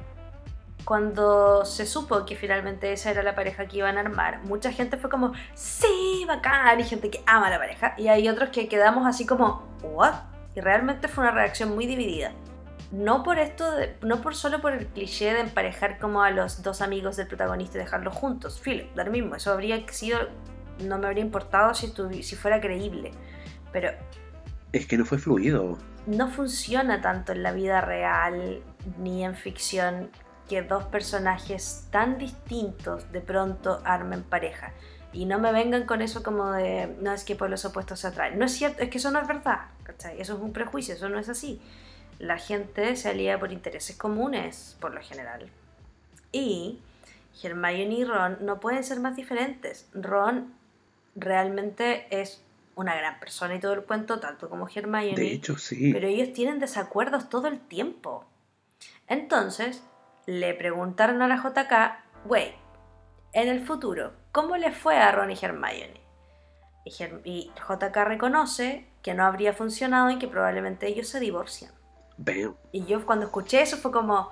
[0.85, 4.97] cuando se supo que finalmente esa era la pareja que iban a armar, mucha gente
[4.97, 8.69] fue como, sí, bacán, y gente que ama a la pareja, y hay otros que
[8.69, 10.15] quedamos así como, ¿what?
[10.55, 12.33] Y realmente fue una reacción muy dividida.
[12.93, 16.63] No por esto, de- no por solo por el cliché de emparejar como a los
[16.63, 20.19] dos amigos del protagonista y dejarlos juntos, filo, dar mismo, eso habría sido,
[20.79, 21.91] no me habría importado si,
[22.23, 23.11] si fuera creíble,
[23.73, 23.91] pero
[24.73, 25.79] Es que no fue fluido.
[26.07, 28.63] no funciona tanto en la vida real
[28.99, 30.11] ni en ficción
[30.49, 34.73] que dos personajes tan distintos de pronto armen pareja.
[35.15, 38.09] Y no me vengan con eso como de, no es que por los opuestos se
[38.09, 38.39] atraen.
[38.39, 39.61] No es cierto, es que eso no es verdad.
[39.83, 40.21] ¿cachai?
[40.21, 41.61] Eso es un prejuicio, eso no es así.
[42.23, 45.51] La gente se alía por intereses comunes, por lo general.
[46.31, 46.79] Y
[47.43, 49.89] Hermione y Ron no pueden ser más diferentes.
[49.93, 50.55] Ron
[51.17, 52.45] realmente es
[52.77, 55.17] una gran persona y todo el cuento, tanto como Hermione.
[55.17, 55.93] De hecho, sí.
[55.93, 58.25] Pero ellos tienen desacuerdos todo el tiempo.
[59.09, 59.83] Entonces,
[60.27, 62.55] le preguntaron a la JK, güey,
[63.33, 66.01] en el futuro, ¿cómo le fue a Ron y Hermione?
[66.85, 71.73] Y, Her- y JK reconoce que no habría funcionado y que probablemente ellos se divorcian.
[72.19, 72.55] Bam.
[72.73, 74.31] Y yo cuando escuché eso fue como,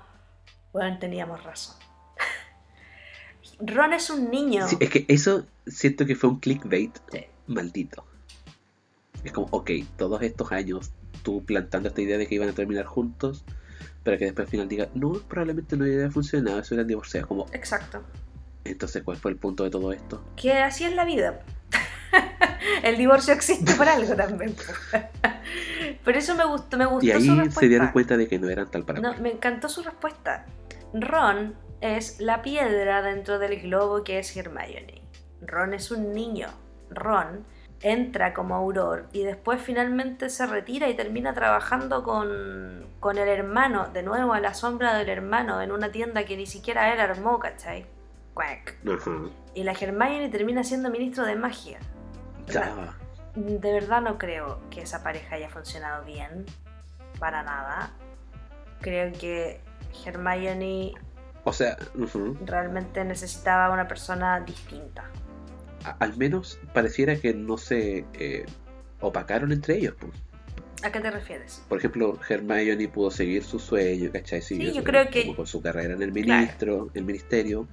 [0.72, 1.76] bueno, teníamos razón.
[3.60, 4.66] Ron es un niño.
[4.68, 7.26] Sí, es que eso siento que fue un clickbait Sí.
[7.46, 8.04] maldito.
[9.24, 12.86] Es como, ok, todos estos años tú plantando esta idea de que iban a terminar
[12.86, 13.44] juntos,
[14.04, 17.28] para que después al final diga, no, probablemente no hubiera funcionado, se hubieran divorciado.
[17.28, 18.02] Como, Exacto.
[18.64, 20.24] entonces, ¿cuál fue el punto de todo esto?
[20.36, 21.40] Que así es la vida.
[22.82, 24.54] El divorcio existe por algo también.
[26.04, 27.60] Por eso me gustó, me gustó Y su ahí respuesta.
[27.60, 30.46] se dieron cuenta de que no eran tal para No, me encantó su respuesta.
[30.94, 35.02] Ron es la piedra dentro del globo que es Hermione.
[35.42, 36.48] Ron es un niño.
[36.90, 37.44] Ron
[37.82, 43.88] entra como auror y después finalmente se retira y termina trabajando con, con el hermano,
[43.92, 47.38] de nuevo a la sombra del hermano, en una tienda que ni siquiera él armó,
[47.38, 47.86] ¿cachai?
[48.34, 48.76] Quack.
[48.86, 49.10] Ajá.
[49.54, 51.78] Y la Hermione termina siendo ministro de magia.
[53.34, 56.44] De verdad no creo que esa pareja haya funcionado bien.
[57.18, 57.90] Para nada.
[58.80, 59.60] Creo que
[60.04, 60.92] Hermione
[61.44, 62.36] O sea, ujú.
[62.44, 65.04] realmente necesitaba una persona distinta.
[65.84, 68.46] A- al menos pareciera que no se eh,
[69.00, 69.94] opacaron entre ellos.
[69.98, 70.12] pues.
[70.82, 71.62] ¿A qué te refieres?
[71.68, 74.40] Por ejemplo, Hermione pudo seguir su sueño, ¿cachai?
[74.40, 77.68] Siguió yo su- creo que- como con su carrera en el ministro, el ministerio.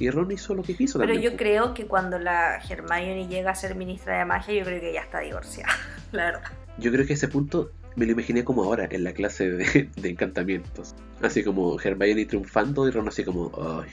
[0.00, 1.30] Y Ron hizo lo que quiso Pero también.
[1.32, 4.92] yo creo que cuando la Hermione llega a ser ministra de magia, yo creo que
[4.92, 5.72] ya está divorciada.
[6.12, 6.50] La verdad.
[6.78, 9.90] Yo creo que a ese punto me lo imaginé como ahora, en la clase de,
[9.94, 10.94] de encantamientos.
[11.22, 13.52] Así como Hermione triunfando y Ron así como,
[13.82, 13.90] ay,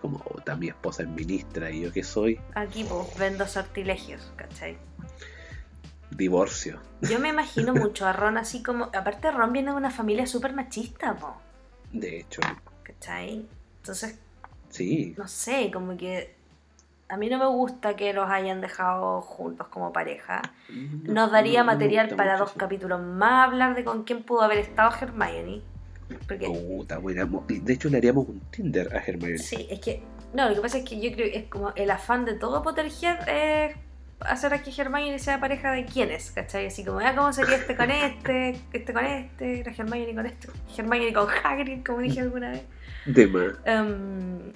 [0.00, 4.78] como "Ota, mi esposa es ministra y yo que soy, Aquí pues vendo sortilegios, ¿cachai?
[6.10, 6.80] divorcio.
[7.02, 8.84] Yo me imagino mucho a Ron así como.
[8.94, 11.36] Aparte, Ron viene de una familia súper machista, po,
[11.92, 12.40] De hecho,
[12.82, 13.46] ¿cachai?
[13.78, 14.18] Entonces,
[14.84, 15.14] sí.
[15.16, 16.34] no sé, como que.
[17.08, 20.42] A mí no me gusta que los hayan dejado juntos como pareja.
[21.04, 22.58] Nos daría no material para dos eso.
[22.58, 25.60] capítulos más hablar de con quién pudo haber estado Hermione.
[26.28, 29.38] Porque Puta, buena- De hecho, le haríamos un Tinder a Hermione.
[29.38, 30.02] Sí, es que.
[30.32, 32.62] No, lo que pasa es que yo creo que es como el afán de todo
[32.62, 33.76] Potterhead es
[34.20, 36.66] hacer a que Hermione sea pareja de quienes, ¿cachai?
[36.66, 38.50] Así como, ah, ¿cómo sería este con este?
[38.72, 40.48] Este con este, la Hermione con este,
[40.78, 42.62] Hermione con Hagrid, como dije alguna vez.
[43.06, 43.52] De más.
[43.64, 44.52] Em,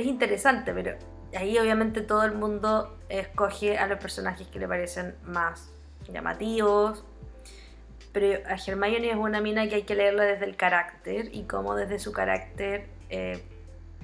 [0.00, 0.96] es interesante, pero
[1.36, 5.70] ahí obviamente todo el mundo escoge a los personajes que le parecen más
[6.08, 7.04] llamativos.
[8.12, 11.76] Pero a Hermione es una mina que hay que leerla desde el carácter y como
[11.76, 13.40] desde su carácter eh,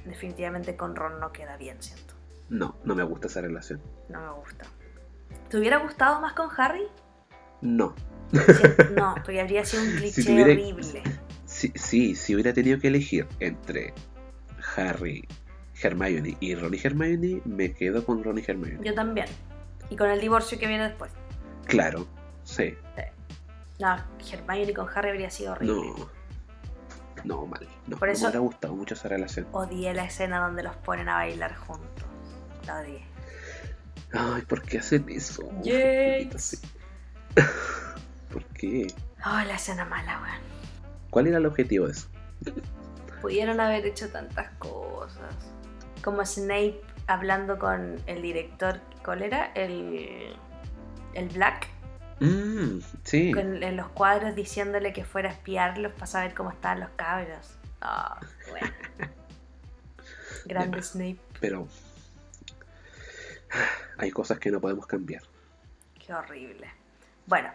[0.04, 2.14] definitivamente con Ron no queda bien, siento.
[2.48, 3.80] No, no me gusta esa relación.
[4.08, 4.64] No me gusta.
[5.50, 6.86] ¿Te hubiera gustado más con Harry?
[7.60, 7.94] No.
[8.94, 11.02] No, porque habría sido un cliché tuviera- horrible.
[11.44, 13.92] Sí, sí, si hubiera tenido que elegir entre
[14.76, 15.26] Harry,
[15.82, 18.78] Hermione y Ron y Hermione, me quedo con Ron y Hermione.
[18.84, 19.26] Yo también.
[19.90, 21.10] Y con el divorcio que viene después.
[21.66, 22.06] Claro,
[22.44, 22.74] sí.
[23.78, 23.96] No,
[24.32, 25.74] Hermione con Harry habría sido horrible.
[25.98, 26.16] No.
[27.24, 27.66] No, mal.
[27.86, 29.46] No, Por no eso- me hubiera gustado mucho esa relación.
[29.52, 32.04] Odié la escena donde los ponen a bailar juntos.
[32.66, 33.02] La odié.
[34.12, 35.42] Ay, ¿por qué hacen eso?
[35.62, 36.28] Sea.
[38.32, 38.86] ¿Por qué?
[39.24, 40.40] Oh, la escena mala, weón.
[41.10, 42.08] ¿Cuál era el objetivo de eso?
[43.20, 45.34] Pudieron haber hecho tantas cosas.
[46.06, 49.46] Como Snape hablando con el director, ¿cuál era?
[49.54, 50.36] El,
[51.14, 51.66] el Black,
[52.20, 53.32] Mm, sí.
[53.32, 57.58] con, en los cuadros diciéndole que fuera a espiarlos para saber cómo estaban los cabros.
[57.80, 58.20] Ah,
[58.50, 58.70] bueno.
[60.46, 60.80] Grande.
[60.82, 61.66] Snape, Pero
[63.98, 65.22] hay cosas que no podemos cambiar.
[66.06, 66.70] qué horrible.
[67.26, 67.50] Bueno,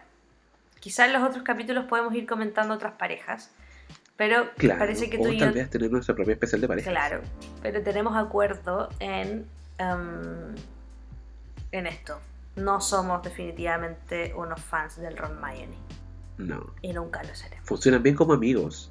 [0.78, 3.50] quizás en los otros capítulos podemos ir comentando otras parejas,
[4.16, 4.78] pero Claro.
[4.78, 6.90] parece que tú y tal yo vez tener nuestra propia especial de pareja.
[6.90, 7.20] Claro,
[7.62, 9.46] pero tenemos acuerdo en,
[9.78, 10.54] em,
[11.72, 12.18] en esto.
[12.56, 15.76] No somos definitivamente unos fans del Ron Hermione
[16.38, 16.66] No.
[16.82, 17.66] y nunca lo seremos.
[17.66, 18.90] Funcionan bien como amigos.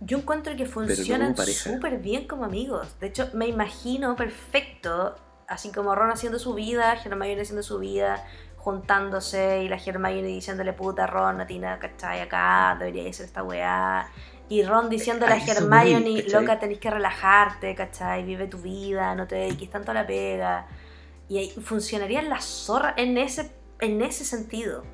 [0.00, 2.94] Yo encuentro que funcionan súper bien como amigos.
[3.00, 5.16] De hecho, me imagino perfecto,
[5.48, 8.24] así como Ron haciendo su vida, Hermione haciendo su vida,
[8.58, 12.20] juntándose y la Hermione diciéndole puta Ron, a ti nada, ¿cachai?
[12.20, 14.10] Acá debería ser esta weá.
[14.50, 18.24] Y Ron diciéndole a A eso Hermione, loca, tenés que relajarte, ¿cachai?
[18.24, 20.66] Vive tu vida, no te dediques tanto a la pega.
[21.28, 24.84] Y ahí funcionaría la zorra en ese, en ese sentido.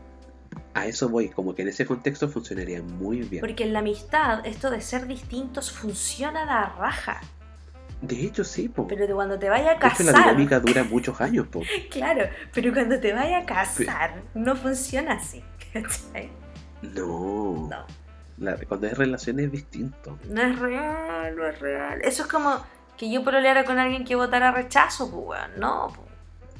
[0.74, 3.40] A eso voy, como que en ese contexto funcionaría muy bien.
[3.40, 7.20] Porque en la amistad, esto de ser distintos funciona a la raja.
[8.06, 8.86] De hecho, sí, po.
[8.86, 10.24] Pero de cuando te vaya a de hecho, la casar.
[10.26, 11.62] dinámica dura muchos años, po.
[11.90, 15.42] Claro, pero cuando te vaya a casar, no funciona así.
[15.72, 16.30] ¿cachai?
[16.82, 17.68] No.
[17.68, 17.86] No,
[18.38, 20.18] La- cuando hay relaciones es distinto.
[20.28, 22.00] no es real, no es real.
[22.02, 22.64] Eso es como
[22.96, 25.50] que yo pololeara con alguien que votara rechazo, pues, weón.
[25.58, 26.08] No, pues.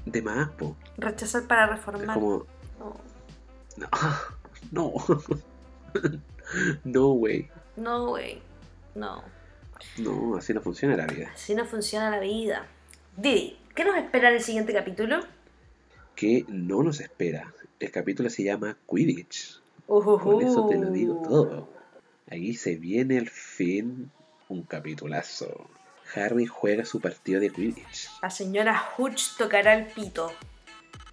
[0.07, 0.77] De más, po.
[0.99, 2.15] Rechazar para Es reformar.
[2.15, 2.47] como.
[2.79, 2.97] No,
[3.77, 3.89] No.
[4.73, 4.93] No.
[6.85, 7.51] No, güey.
[7.77, 8.41] no, güey.
[8.95, 9.23] No.
[9.99, 11.31] No, así no funciona la vida.
[11.35, 12.67] Así no funciona la vida.
[13.17, 15.21] Didi, ¿qué nos espera en el siguiente capítulo?
[16.15, 17.53] Que no nos espera.
[17.81, 19.61] El capítulo se llama Quidditch.
[19.87, 20.19] Ujujú.
[20.19, 21.69] Con eso te lo digo todo.
[22.31, 24.11] Ahí se viene el fin.
[24.49, 25.69] Un capitulazo.
[26.15, 28.11] Harry juega su partido de Quidditch.
[28.23, 30.33] La señora Hooch tocará el pito.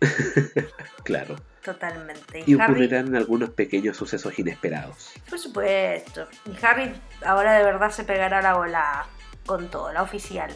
[1.04, 1.36] Claro.
[1.64, 2.44] Totalmente.
[2.46, 5.12] Y Y Harry, ocurrirán algunos pequeños sucesos inesperados.
[5.30, 6.28] por supuesto.
[6.46, 6.94] Y Harry
[7.26, 9.06] ahora de verdad se pegará la bola
[9.46, 10.52] con todo, la oficial.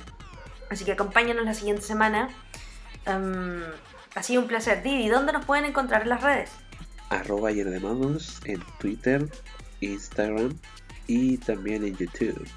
[0.69, 2.29] Así que acompáñanos la siguiente semana.
[3.05, 3.61] Em,
[4.15, 4.81] ha sido un placer.
[4.81, 6.51] Didi, ¿dónde nos pueden encontrar en las redes?
[7.09, 9.29] Arroba Mothers en Twitter,
[9.81, 10.57] Instagram
[11.07, 12.47] y también en YouTube.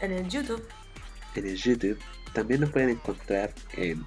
[0.00, 0.64] En el YouTube.
[1.34, 1.98] En el YouTube
[2.32, 4.04] también nos pueden encontrar en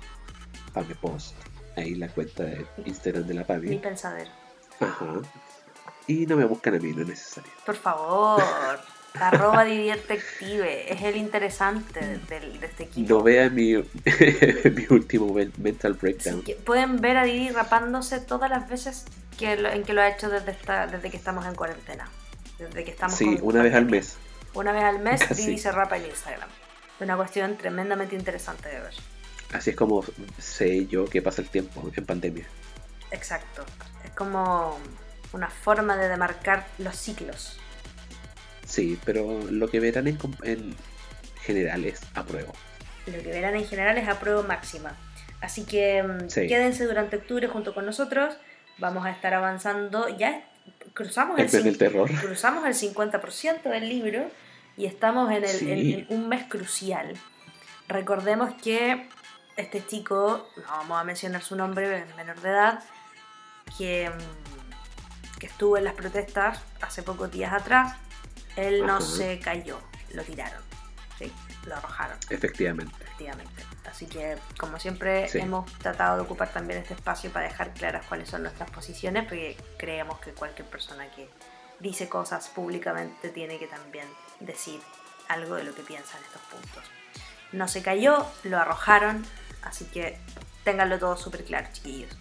[0.73, 1.35] Pame Post.
[1.77, 3.77] Ahí la cuenta de Instagram de la Mi Pame.
[3.77, 4.29] pensadero.
[4.81, 5.05] Ajá.
[6.07, 7.51] Y no me buscan a mí, no es necesario.
[7.65, 8.41] Por favor.
[9.19, 10.91] Arroba Detective.
[10.93, 11.99] Es el interesante
[12.29, 13.09] del- de, este equipo.
[13.15, 16.43] No vean mi, mi último men- mental breakdown.
[16.65, 19.05] pueden ver a Didi rapándose todas las veces
[19.37, 22.09] que lo- en que lo ha hecho desde, esta, desde que estamos en cuarentena.
[22.59, 24.17] Desde que estamos Sí, una vez al mes.
[24.53, 25.43] Una vez al mes Casi.
[25.45, 26.49] Didi se rapa en Instagram.
[26.99, 28.93] Una cuestión tremendamente interesante de ver.
[29.53, 30.03] Así es como
[30.37, 32.45] sé yo que pasa el tiempo en pandemia.
[33.11, 33.63] Exacto.
[34.03, 34.77] Es como
[35.33, 37.57] una forma de demarcar los ciclos.
[38.65, 40.75] Sí, pero lo que verán en, en
[41.41, 42.53] general es apruebo.
[43.05, 44.97] Lo que verán en general es a prueba máxima.
[45.39, 46.47] Así que mm, Sí.
[46.47, 48.35] quédense durante octubre junto con nosotros.
[48.79, 50.09] Vamos a estar avanzando.
[50.17, 50.43] Ya
[50.93, 52.09] cruzamos el, El terror.
[52.21, 54.29] cruzamos el 50% del libro
[54.75, 55.71] y estamos en, el, Sí.
[55.71, 57.13] en- en un mes crucial.
[57.87, 59.07] Recordemos que
[59.57, 62.83] este chico, no vamos a mencionar su nombre, es menor de edad,
[63.77, 67.95] que, mm, que estuvo en las protestas hace pocos días atrás,
[68.55, 69.05] él no Ajá.
[69.05, 69.79] se cayó,
[70.13, 70.61] lo tiraron,
[71.17, 71.31] ¿sí?
[71.65, 72.95] lo arrojaron Efectivamente.
[73.03, 73.63] efectivamente.
[73.89, 75.39] Así que, como siempre, Sí.
[75.39, 79.57] hemos tratado de ocupar también este espacio para dejar claras cuáles son nuestras posiciones, porque
[79.77, 81.29] creemos que cualquier persona que
[81.79, 84.07] dice cosas públicamente tiene que también
[84.39, 84.81] decir
[85.29, 86.83] algo de lo que piensa en estos puntos.
[87.51, 89.25] No se cayó, lo arrojaron,
[89.67, 90.17] así que
[90.63, 92.11] ténganlo todo súper claro, chiquillos.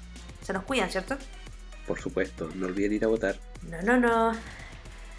[0.43, 1.17] Se nos cuidan, ¿cierto?
[1.87, 3.37] Por supuesto, no olviden ir a votar.
[3.63, 4.39] No, no, no.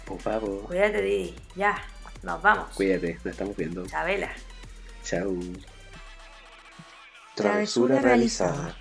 [0.04, 0.62] Por favor.
[0.64, 1.34] Cuídate, Didi.
[1.54, 1.82] Ya,
[2.22, 2.74] nos vamos.
[2.74, 3.86] Cuídate, nos estamos viendo.
[3.86, 4.30] Chabela.
[5.04, 5.34] Chao.
[7.34, 8.74] Travesura realizada.